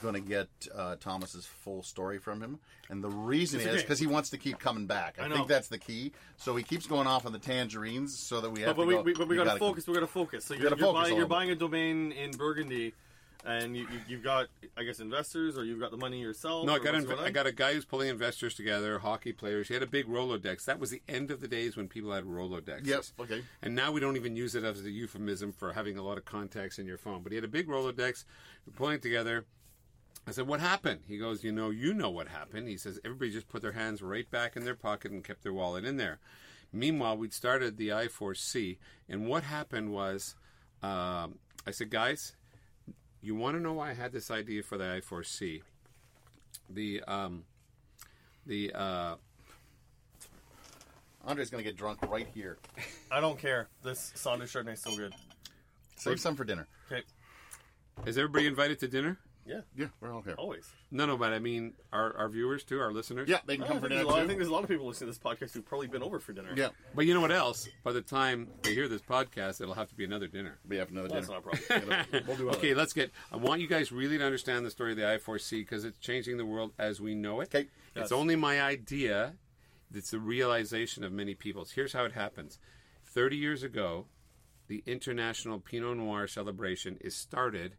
[0.02, 2.58] going to get uh, Thomas's full story from him,
[2.90, 5.18] and the reason It's is because he wants to keep coming back.
[5.20, 6.10] I, I think that's the key.
[6.36, 8.88] So he keeps going off on the tangerines, so that we have But, but to
[8.88, 9.02] we, go.
[9.02, 9.86] we, but we you gotta, gotta focus.
[9.86, 10.44] We gotta focus.
[10.44, 12.92] So you're, gotta you're focus buying you're buying a domain in Burgundy.
[13.44, 16.66] And you, you, you've got, I guess, investors, or you've got the money yourself.
[16.66, 19.68] No, I got inv- I got a guy who's pulling investors together, hockey players.
[19.68, 20.64] He had a big Rolodex.
[20.64, 22.86] That was the end of the days when people had Rolodexes.
[22.86, 23.04] Yep.
[23.20, 23.42] Okay.
[23.62, 26.24] And now we don't even use it as a euphemism for having a lot of
[26.24, 27.22] contacts in your phone.
[27.22, 28.24] But he had a big Rolodex.
[28.74, 29.44] Pulling it together.
[30.26, 33.30] I said, "What happened?" He goes, "You know, you know what happened." He says, "Everybody
[33.30, 36.18] just put their hands right back in their pocket and kept their wallet in there."
[36.70, 38.76] Meanwhile, we'd started the I4C,
[39.08, 40.34] and what happened was,
[40.82, 42.36] um, I said, "Guys,
[43.22, 45.62] you want to know why I had this idea for the I4C?
[46.70, 47.44] The um,
[48.46, 49.14] the uh,
[51.24, 52.58] Andre's going to get drunk right here.
[53.10, 53.68] I don't care.
[53.82, 55.14] This Saunders Chardonnay is so good.
[55.96, 56.66] Save some for dinner.
[56.90, 57.02] Okay.
[58.06, 59.18] is everybody invited to dinner?"
[59.48, 59.60] Yeah.
[59.76, 60.34] Yeah, we're all here.
[60.36, 60.68] Always.
[60.90, 63.28] No, no, but I mean our, our viewers too, our listeners.
[63.28, 64.26] Yeah, they can I, come think for there's dinner a lot, I too.
[64.28, 66.32] think there's a lot of people listening to this podcast who've probably been over for
[66.32, 66.50] dinner.
[66.54, 67.68] Yeah, But you know what else?
[67.82, 70.58] By the time they hear this podcast, it'll have to be another dinner.
[70.68, 71.28] we have another Well, that's
[71.68, 71.86] dinner.
[71.86, 72.24] not a problem.
[72.28, 73.10] We'll do Okay, let's get.
[73.32, 76.36] I want you guys really to understand the story of the I4C because it's changing
[76.36, 77.48] the world as we know it.
[77.54, 77.68] Okay.
[77.96, 79.34] It's only my idea.
[79.94, 81.70] It's the realization of many people's.
[81.72, 82.58] Here's how it happens.
[83.06, 84.06] 30 years ago,
[84.66, 87.74] the International Pinot Noir celebration is started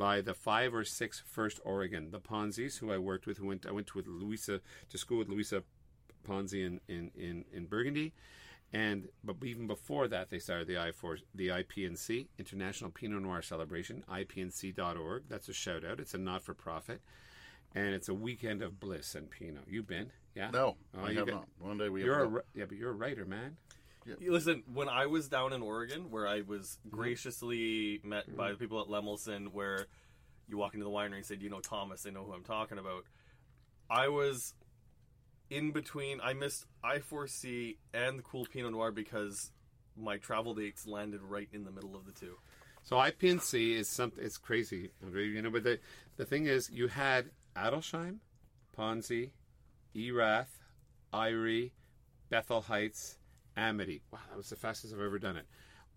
[0.00, 3.66] by the five or six first Oregon, the Ponzis, who I worked with, who went
[3.66, 5.62] I went with Louisa to school with Louisa
[6.26, 8.14] Ponzi in, in, in, in Burgundy.
[8.72, 13.42] And but even before that, they started the I four the IPNC International Pinot Noir
[13.42, 15.24] Celebration IPNC.org.
[15.28, 16.00] That's a shout out.
[16.00, 17.02] It's a not for profit,
[17.74, 19.64] and it's a weekend of bliss and Pinot.
[19.68, 20.12] You been?
[20.34, 20.50] Yeah.
[20.50, 21.46] No, Oh, I have not.
[21.58, 23.58] One day we You're have a yeah, but you're a writer, man.
[24.06, 26.96] You Listen, when I was down in Oregon, where I was mm-hmm.
[26.96, 28.52] graciously met by mm-hmm.
[28.52, 29.86] the people at Lemelson, where
[30.48, 32.44] you walk into the winery and say, "Do you know Thomas?" They know who I'm
[32.44, 33.04] talking about.
[33.90, 34.54] I was
[35.50, 36.20] in between.
[36.22, 39.52] I missed I4C and the cool Pinot Noir because
[39.96, 42.36] my travel dates landed right in the middle of the two.
[42.82, 44.24] So IPNC is something.
[44.24, 45.50] It's crazy, you know.
[45.50, 45.78] But the
[46.16, 48.18] the thing is, you had Adelsheim,
[48.76, 49.30] Ponzi,
[49.94, 50.60] Erath,
[51.12, 51.72] Eyrie,
[52.30, 53.18] Bethel Heights,
[53.60, 54.02] Amity.
[54.10, 55.46] Wow, that was the fastest I've ever done it.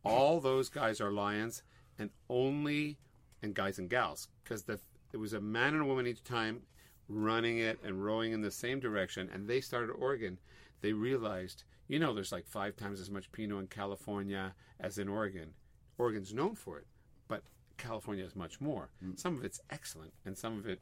[0.03, 1.63] All those guys are lions,
[1.97, 2.97] and only
[3.41, 4.79] and guys and gals because the
[5.13, 6.61] it was a man and a woman each time
[7.07, 9.29] running it and rowing in the same direction.
[9.31, 10.39] And they started Oregon.
[10.81, 15.07] They realized, you know, there's like five times as much Pinot in California as in
[15.07, 15.53] Oregon.
[15.97, 16.87] Oregon's known for it,
[17.27, 17.43] but
[17.77, 18.89] California is much more.
[19.01, 19.11] Hmm.
[19.15, 20.81] Some of it's excellent, and some of it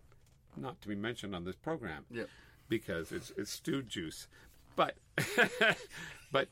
[0.55, 2.05] not to be mentioned on this program.
[2.09, 2.29] Yep.
[2.69, 4.27] Because it's it's stewed juice,
[4.77, 4.95] but
[6.31, 6.47] but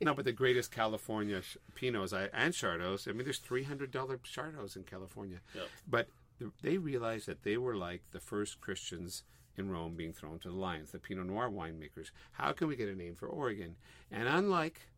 [0.00, 3.08] no, but the greatest California sh- Pinots I, and Chardos.
[3.08, 5.66] I mean, there's three hundred dollar Chardos in California, Yep.
[5.88, 6.08] but
[6.38, 9.24] th- they realized that they were like the first Christians
[9.56, 12.10] in Rome being thrown to the lions, the Pinot Noir winemakers.
[12.32, 13.76] How can we get a name for Oregon?
[14.10, 14.88] And unlike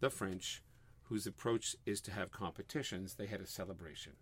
[0.00, 0.62] the French,
[1.04, 4.12] whose approach is to have competitions, they had a celebration.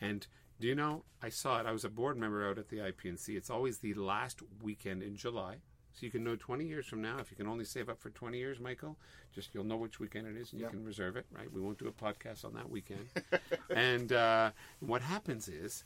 [0.00, 0.26] And
[0.60, 1.66] do you know, I saw it.
[1.66, 3.30] I was a board member out at the IPNC.
[3.36, 5.56] It's always the last weekend in July.
[5.96, 8.10] So you can know 20 years from now, if you can only save up for
[8.10, 8.98] 20 years, Michael,
[9.34, 11.50] just you'll know which weekend it is and you can reserve it, right?
[11.50, 13.08] We won't do a podcast on that weekend.
[13.74, 15.84] and uh, what happens is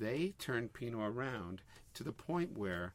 [0.00, 1.60] they turn Pinot around
[1.94, 2.94] to the point where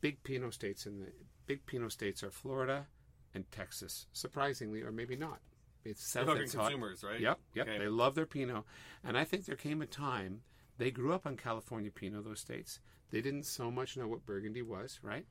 [0.00, 1.06] big Pinot states in the
[1.46, 2.86] big Pinot states are Florida
[3.32, 5.38] and Texas, surprisingly, or maybe not.
[5.84, 6.70] It's south talking it's hot.
[6.70, 7.20] consumers, right?
[7.20, 7.68] Yep, yep.
[7.68, 7.78] Okay.
[7.78, 8.64] They love their Pinot,
[9.04, 10.42] and I think there came a time
[10.78, 12.24] they grew up on California Pinot.
[12.24, 12.80] Those states
[13.10, 15.26] they didn't so much know what Burgundy was, right?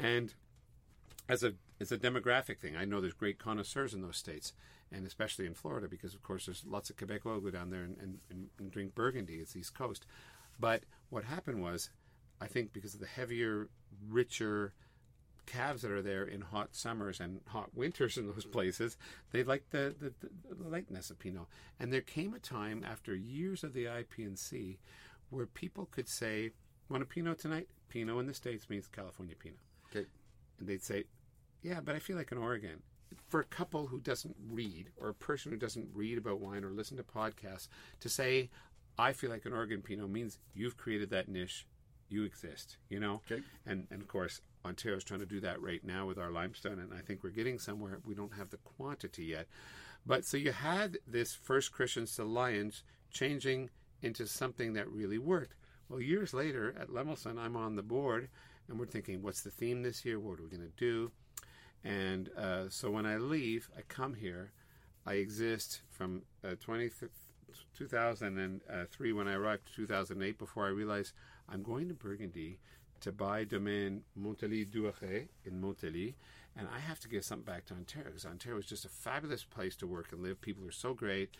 [0.00, 0.32] And
[1.28, 4.52] as a as a demographic thing, I know there's great connoisseurs in those states,
[4.90, 7.96] and especially in Florida, because of course there's lots of Quebecois go down there and,
[7.98, 9.36] and, and, and drink Burgundy.
[9.36, 10.06] It's East Coast.
[10.58, 11.90] But what happened was,
[12.40, 13.68] I think because of the heavier,
[14.08, 14.74] richer
[15.46, 18.96] calves that are there in hot summers and hot winters in those places,
[19.32, 21.46] they like the, the, the, the lightness of Pinot.
[21.78, 24.78] And there came a time after years of the IPNC
[25.30, 26.50] where people could say,
[26.88, 27.68] Want a Pinot tonight?
[27.88, 29.60] Pinot in the States means California Pinot.
[29.90, 30.06] Okay.
[30.58, 31.04] And they'd say,
[31.62, 32.82] Yeah, but I feel like an Oregon.
[33.28, 36.70] For a couple who doesn't read, or a person who doesn't read about wine or
[36.70, 37.68] listen to podcasts,
[38.00, 38.50] to say,
[38.98, 41.66] I feel like an Oregon Pinot means you've created that niche,
[42.08, 43.20] you exist, you know?
[43.30, 43.42] Okay.
[43.66, 46.92] And, and of course, Ontario's trying to do that right now with our limestone, and
[46.92, 48.00] I think we're getting somewhere.
[48.04, 49.48] We don't have the quantity yet.
[50.06, 53.70] But so you had this first Christians to Lions changing
[54.02, 55.54] into something that really worked.
[55.88, 58.28] Well, years later at Lemelson, I'm on the board,
[58.70, 60.18] and we're thinking, what's the theme this year?
[60.20, 61.10] What are we going to do?
[61.84, 64.52] And uh, so when I leave, I come here.
[65.04, 66.90] I exist from uh, 20,
[67.76, 71.14] 2003 when I arrived to 2008 before I realized
[71.48, 72.58] I'm going to Burgundy
[73.00, 76.14] to buy Domaine Monthelie Douhairet in Monthelie,
[76.56, 79.42] and I have to give something back to Ontario because Ontario is just a fabulous
[79.42, 80.40] place to work and live.
[80.42, 81.30] People are so great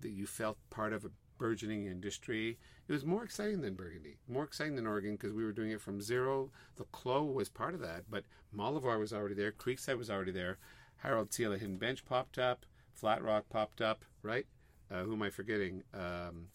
[0.00, 2.58] that you felt part of a burgeoning industry.
[2.88, 5.80] It was more exciting than Burgundy, more exciting than Oregon because we were doing it
[5.80, 6.50] from zero.
[6.76, 8.24] The Clos was part of that, but
[8.56, 9.52] Malivoire was already there.
[9.52, 10.58] Creekside was already there.
[10.98, 12.66] Harold Tila Hidden Bench popped up.
[12.92, 14.46] Flat Rock popped up, right?
[14.90, 15.82] Uh, who am I forgetting?
[15.92, 16.48] Um,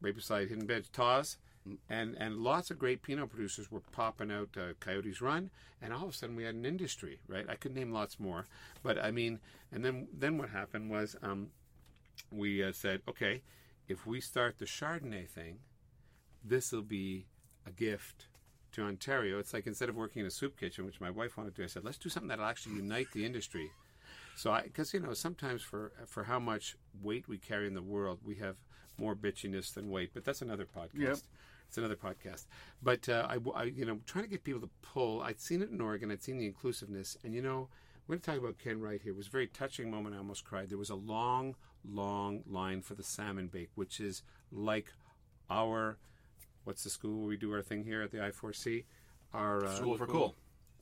[0.00, 1.36] right beside Hidden Bench, Tawse.
[1.88, 5.50] And, and lots of great Pinot producers were popping out uh, Coyotes Run,
[5.82, 7.44] and all of a sudden we had an industry, right?
[7.48, 8.46] I could name lots more,
[8.84, 9.40] but I mean,
[9.72, 11.48] and then then what happened was um,
[12.30, 13.42] we uh, said, okay,
[13.88, 15.58] if we start the Chardonnay thing,
[16.44, 17.26] this will be
[17.66, 18.26] a gift
[18.72, 19.38] to Ontario.
[19.38, 21.64] It's like instead of working in a soup kitchen, which my wife wanted to do,
[21.64, 23.70] I said, let's do something that'll actually unite the industry.
[24.36, 27.82] So I, because you know, sometimes for for how much weight we carry in the
[27.82, 28.56] world, we have
[28.98, 30.10] more bitchiness than weight.
[30.12, 30.98] But that's another podcast.
[30.98, 31.16] Yep.
[31.68, 32.44] It's another podcast.
[32.82, 35.22] But uh, I, I, you know, trying to get people to pull.
[35.22, 36.10] I'd seen it in Oregon.
[36.10, 37.68] I'd seen the inclusiveness, and you know,
[38.06, 39.12] we're going to talk about Ken Wright here.
[39.12, 40.14] It was a very touching moment.
[40.14, 40.68] I almost cried.
[40.68, 41.56] There was a long,
[41.88, 44.22] long line for the salmon bake, which is
[44.52, 44.92] like
[45.50, 45.98] our
[46.64, 48.84] what's the school where we do our thing here at the I4C?
[49.32, 50.34] Our uh, School for cool.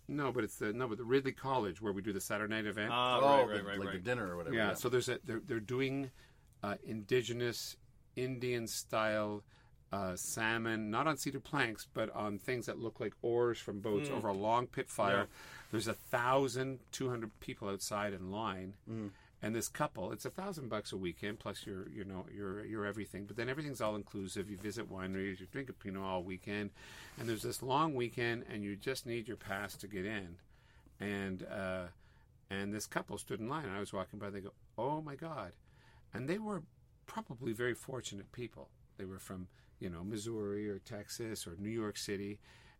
[0.09, 2.67] no, but it's the no, but the Ridley College where we do the Saturday night
[2.67, 2.91] event.
[2.93, 3.97] Ah, oh, right, the- right, right, like right.
[3.97, 4.55] the dinner or whatever.
[4.55, 6.11] yeah, so there's a they're they're doing
[6.63, 7.77] uh, indigenous
[8.17, 9.43] Indian style
[9.93, 14.11] uh, salmon, not on cedar planks, but on things that look like oars from boats
[14.11, 15.17] over a long pit fire.
[15.17, 15.25] Yeah.
[15.71, 18.75] There's a thousand two hundred people outside in line.
[19.45, 22.86] And this couple, it's a thousand bucks a weekend plus your, you know, your your
[22.86, 23.26] everything.
[23.26, 24.49] But then everything's all inclusive.
[24.49, 26.70] You visit wineries, you drink a Pinot all weekend,
[27.18, 30.36] and there's this long weekend, and you just need your pass to get in.
[30.99, 31.88] And uh,
[32.49, 33.66] and this couple stood in line.
[33.66, 34.30] and I was walking by.
[34.30, 35.53] They go, "Oh my God!"
[36.14, 36.62] And they were
[37.05, 38.70] probably very fortunate people.
[38.97, 42.38] They were from you know Missouri or Texas or New York City,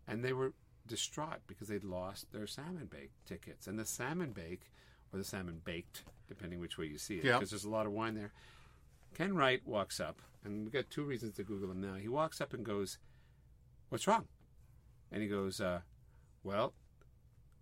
[0.08, 0.54] and they were
[0.86, 3.66] distraught because they'd lost their salmon bake tickets.
[3.66, 4.70] And the salmon bake,
[5.14, 7.34] or the salmon baked, depending which way you see it, Yeah.
[7.38, 8.32] because there's a lot of wine there.
[9.14, 11.94] Ken Wright walks up, and we've got two reasons to Google him now.
[11.94, 12.98] He walks up and goes,
[13.88, 14.26] "What's wrong?"
[15.12, 15.82] And he goes, uh,
[16.42, 16.74] "Well,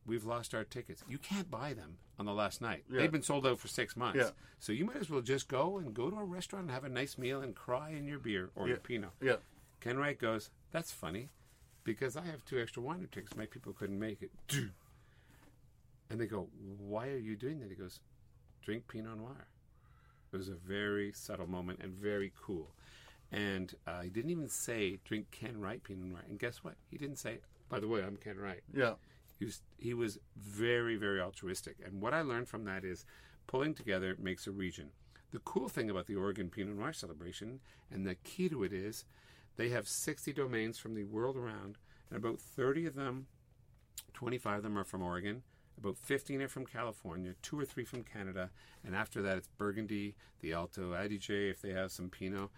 [0.06, 1.04] we've lost our tickets.
[1.06, 2.84] You can't buy them on the last night.
[2.88, 3.00] Yeah.
[3.00, 4.18] They've been sold out for six months.
[4.18, 4.30] Yeah.
[4.58, 6.88] So you might as well just go and go to a restaurant and have a
[6.88, 9.36] nice meal and cry in your beer or your Pinot." Yeah.
[9.80, 11.28] Ken Wright goes, "That's funny,
[11.84, 13.36] because I have two extra wine tickets.
[13.36, 14.30] My people couldn't make it."
[16.12, 18.00] And they go, "Why are you doing that?" He goes,
[18.60, 19.46] "Drink Pinot Noir."
[20.30, 22.74] It was a very subtle moment and very cool.
[23.30, 26.74] And uh, he didn't even say, "Drink Ken Wright Pinot Noir." And guess what?
[26.90, 27.38] He didn't say,
[27.70, 28.96] "By the way, I'm Ken Wright." Yeah.
[29.38, 33.06] He was he was very very altruistic, and what I learned from that is
[33.46, 34.90] pulling together makes a region.
[35.30, 37.60] The cool thing about the Oregon Pinot Noir celebration,
[37.90, 39.06] and the key to it is,
[39.56, 41.78] they have 60 domains from the world around,
[42.10, 43.28] and about 30 of them,
[44.12, 45.42] 25 of them are from Oregon.
[45.78, 48.50] About 15 are from California, two or three from Canada,
[48.84, 52.50] and after that it's Burgundy, the Alto Adige if they have some Pinot.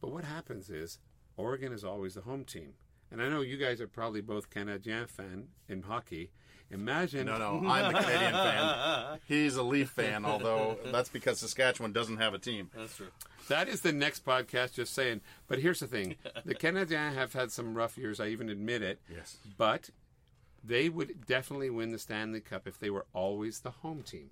[0.00, 0.98] But what happens is
[1.36, 2.74] Oregon is always the home team.
[3.10, 6.30] And I know you guys are probably both Canadiens fan in hockey.
[6.70, 9.18] Imagine No, no, I'm a Canadian fan.
[9.28, 12.70] He's a Leaf fan, although that's because Saskatchewan doesn't have a team.
[12.74, 13.08] That's true.
[13.48, 15.20] That is the next podcast, just saying.
[15.46, 18.98] But here's the thing the Canadiens have had some rough years, I even admit it.
[19.14, 19.36] Yes.
[19.56, 19.90] But
[20.64, 24.30] they would definitely win the Stanley Cup if they were always the home team.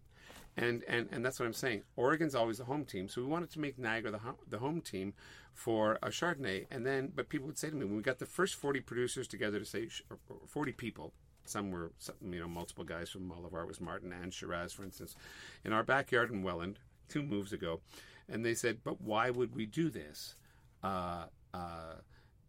[0.57, 1.83] And, and, and that's what I'm saying.
[1.97, 4.83] Oregon's always the home team, so we wanted to make Niagara the, ho- the home
[4.83, 5.15] team
[5.55, 6.67] for a Chardonnay.
[6.71, 9.27] And then, but people would say to me when we got the first 40 producers
[9.27, 11.15] together to say, or 40 people,
[11.45, 15.17] some were, you know, multiple guys from it was Martin and Shiraz, for instance,
[15.65, 16.79] in our backyard in Welland
[17.09, 17.81] two moves ago,
[18.29, 20.37] and they said, "But why would we do this?"
[20.83, 21.97] Uh, uh,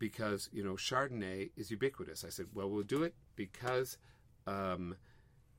[0.04, 2.26] because you know Chardonnay is ubiquitous.
[2.26, 3.98] I said, "Well, we'll do it because."
[4.46, 4.98] Um,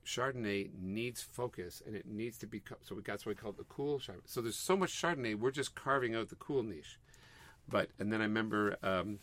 [0.05, 3.49] Chardonnay needs focus and it needs to be co- so we that's why we call
[3.49, 4.27] it the cool Chardonnay.
[4.27, 6.99] So there's so much Chardonnay, we're just carving out the cool niche.
[7.67, 9.17] But and then I remember, um,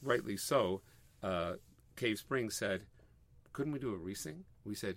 [0.00, 0.80] rightly so,
[1.22, 1.56] uh,
[1.96, 2.86] Cave Spring said,
[3.52, 4.96] "Couldn't we do a Riesling?" We said,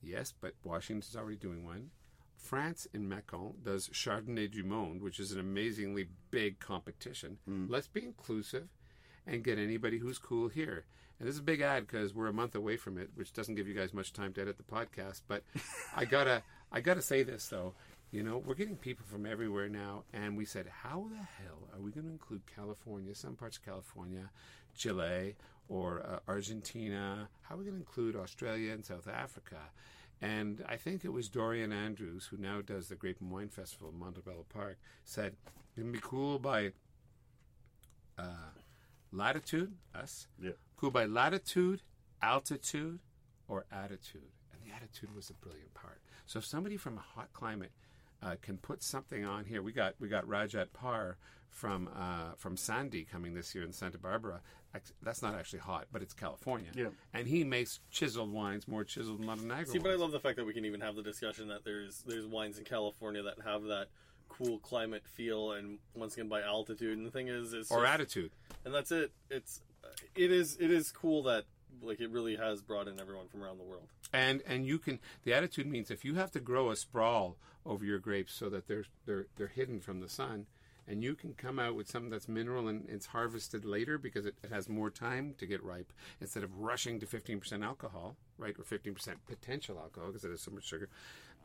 [0.00, 1.90] "Yes, but Washington's already doing one."
[2.36, 7.38] France in Macon does Chardonnay du Monde, which is an amazingly big competition.
[7.68, 8.68] Let's be inclusive
[9.26, 10.84] and get anybody who's cool here.
[11.18, 13.54] And this is a big ad because we're a month away from it, which doesn't
[13.54, 15.22] give you guys much time to edit the podcast.
[15.28, 15.44] But
[15.96, 17.74] I gotta, I gotta say this though.
[18.10, 21.80] You know, we're getting people from everywhere now, and we said, how the hell are
[21.80, 24.28] we going to include California, some parts of California,
[24.76, 25.34] Chile,
[25.66, 27.30] or uh, Argentina?
[27.40, 29.56] How are we going to include Australia and South Africa?
[30.20, 33.88] And I think it was Dorian Andrews, who now does the Grape and Wine Festival
[33.88, 35.34] in Montebello Park, said,
[35.74, 36.72] "It'd be cool by
[38.18, 38.52] uh,
[39.12, 40.52] latitude, us, Yeah.
[40.76, 41.82] cool by latitude,
[42.20, 43.00] altitude,
[43.48, 46.00] or attitude." And the attitude was the brilliant part.
[46.26, 47.72] So if somebody from a hot climate
[48.22, 49.62] uh, can put something on here.
[49.62, 51.16] We got we got Rajat Parr
[51.50, 54.40] from uh, from Sandhi coming this year in Santa Barbara.
[55.02, 56.70] That's not actually hot, but it's California.
[56.74, 56.88] Yeah.
[57.12, 60.20] and he makes chiseled wines more chiseled than London Niagara See, but I love the
[60.20, 63.34] fact that we can even have the discussion that there's there's wines in California that
[63.44, 63.88] have that
[64.38, 66.96] cool climate feel, and once again by altitude.
[66.98, 68.30] And the thing is, it's or just- attitude.
[68.64, 69.12] and that's it.
[69.30, 69.60] It's
[70.14, 71.44] it is it is cool that
[71.82, 73.88] like it really has brought in everyone from around the world.
[74.12, 77.84] and and you can the attitude means if you have to grow a sprawl over
[77.84, 80.46] your grapes so that they're they're they're hidden from the sun
[80.88, 84.34] and you can come out with something that's mineral and it's harvested later because it,
[84.42, 88.64] it has more time to get ripe instead of rushing to 15% alcohol right or
[88.64, 88.94] 15%
[89.26, 90.88] potential alcohol because it has so much sugar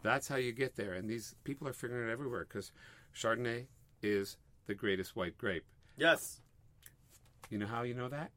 [0.03, 0.93] that's how you get there.
[0.93, 2.71] And these people are figuring it everywhere because
[3.15, 3.65] chardonnay
[4.01, 5.65] is the greatest white grape.
[5.97, 6.41] Yes,
[7.49, 8.31] you know how you know that?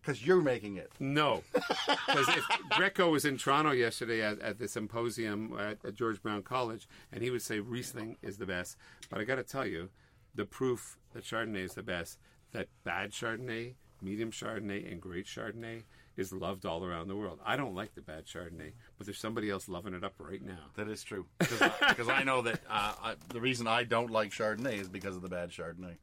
[0.00, 0.92] Because you're making it.
[1.00, 6.22] no, because if Greco was in Toronto yesterday at, at the symposium at, at George
[6.22, 8.76] Brown College, and he would say Riesling is the best.
[9.10, 9.90] But I got to tell you,
[10.32, 12.18] the proof that Chardonnay is the best,
[12.52, 15.82] that bad Chardonnay, medium Chardonnay, and great Chardonnay
[16.16, 17.38] is loved all around the world.
[17.44, 20.58] I don't like the bad Chardonnay, but there's somebody else loving it up right now.
[20.76, 21.26] That is true.
[21.38, 25.22] Because I, know that uh, I, the reason I don't like Chardonnay is because of
[25.22, 25.96] the bad Chardonnay.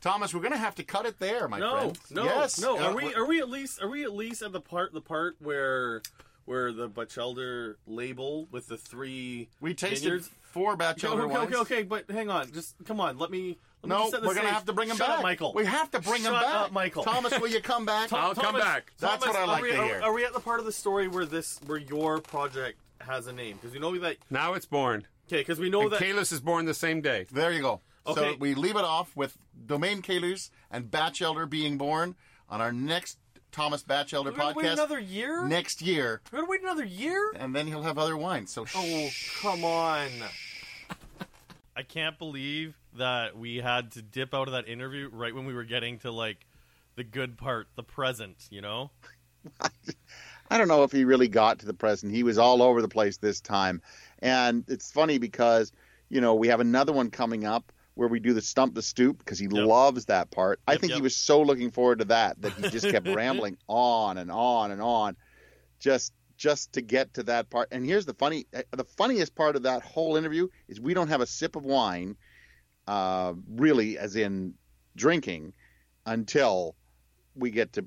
[0.00, 1.98] Thomas, we're going to have to cut it there, my no, friend.
[2.10, 2.60] no, yes.
[2.60, 2.78] no.
[2.78, 5.00] Uh, Are we we're- we at least are we at least at the part the
[5.00, 6.02] part where
[6.44, 10.30] where the Bachelder label with the three we tasted vineyards?
[10.42, 11.46] four Okay, okay, wines.
[11.48, 13.18] okay, okay, but hang on, just come on.
[13.18, 13.58] Let me.
[13.82, 15.16] Let No, just set the we're going to have to bring him Shut back.
[15.18, 15.52] Up, Michael.
[15.54, 16.54] We have to bring him back.
[16.54, 17.04] up, Michael.
[17.04, 18.08] Thomas, will you come back?
[18.10, 18.92] Tom- I'll come back.
[18.98, 20.00] That's Thomas, what I like we, to are- hear.
[20.02, 23.32] Are we at the part of the story where this where your project has a
[23.32, 23.56] name?
[23.60, 24.16] Because you know that.
[24.30, 25.06] Now it's born.
[25.28, 26.00] Okay, because we know And that.
[26.00, 27.26] Kalis is born the same day.
[27.32, 27.80] There you go.
[28.06, 28.36] So Okay.
[28.38, 32.14] we leave it off with Domain Kalus and Bachelder being born
[32.48, 33.18] on our next
[33.50, 35.44] Thomas Bachelder we're podcast wait another year.
[35.46, 37.32] next year, We're gonna wait another year.
[37.36, 38.52] and then he'll have other wines.
[38.52, 39.08] So Oh,
[39.40, 40.08] come on.
[41.76, 45.54] I can't believe that we had to dip out of that interview right when we
[45.54, 46.46] were getting to like
[46.96, 48.90] the good part, the present, you know?
[50.50, 52.12] I don't know if he really got to the present.
[52.12, 53.82] He was all over the place this time.
[54.20, 55.72] And it's funny because,
[56.08, 59.18] you know, we have another one coming up where we do the stump the stoop
[59.18, 60.60] because he loves that part.
[60.66, 63.58] I Yep, think he was so looking forward to that that he just kept rambling
[63.68, 65.16] on and on and on
[65.80, 67.68] just just to get to that part.
[67.72, 71.20] And here's the funny the funniest part of that whole interview is we don't have
[71.20, 72.16] a sip of wine
[72.86, 74.54] uh really as in
[74.94, 75.52] drinking
[76.04, 76.76] until
[77.34, 77.84] we get to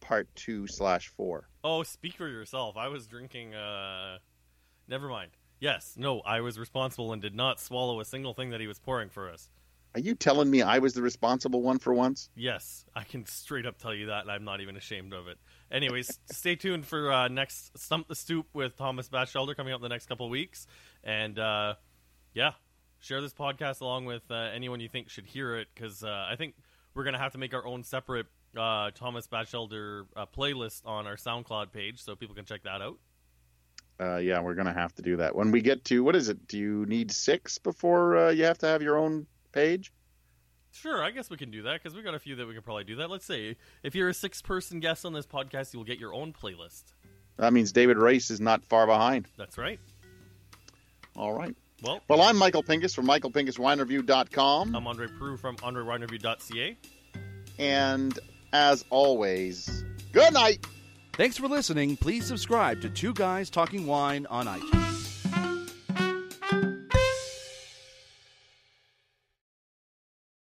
[0.00, 1.48] part 2 slash 4.
[1.62, 2.76] Oh, speak for yourself.
[2.76, 4.18] I was drinking uh
[4.88, 5.32] never mind.
[5.60, 8.78] Yes, no, I was responsible and did not swallow a single thing that he was
[8.78, 9.48] pouring for us.
[9.94, 12.28] Are you telling me I was the responsible one for once?
[12.34, 15.38] Yes, I can straight up tell you that, and I'm not even ashamed of it.
[15.74, 19.82] Anyways, stay tuned for uh, next Stump the Stoop with Thomas Bachelder coming up in
[19.82, 20.68] the next couple weeks.
[21.02, 21.74] And uh,
[22.32, 22.52] yeah,
[23.00, 26.36] share this podcast along with uh, anyone you think should hear it, because uh, I
[26.36, 26.54] think
[26.94, 31.08] we're going to have to make our own separate uh, Thomas Bachelder uh, playlist on
[31.08, 32.96] our SoundCloud page so people can check that out.
[34.22, 36.46] Yeah, we're gonna have to do that when we get to what is it?
[36.46, 39.92] Do you need six before you have to have your own page?
[40.74, 42.62] Sure, I guess we can do that because we got a few that we can
[42.62, 43.08] probably do that.
[43.08, 46.12] Let's say if you're a six person guest on this podcast, you will get your
[46.12, 46.82] own playlist.
[47.36, 49.26] That means David Race is not far behind.
[49.38, 49.78] That's right.
[51.16, 51.54] All right.
[51.82, 56.76] Well, Well, I'm Michael Pinkus from MichaelPinkusWineReview.com, I'm Andre Proulx from AndreWineReview.ca.
[57.58, 58.18] and
[58.52, 60.64] as always, good night.
[61.14, 61.96] Thanks for listening.
[61.96, 64.83] Please subscribe to Two Guys Talking Wine on iTunes.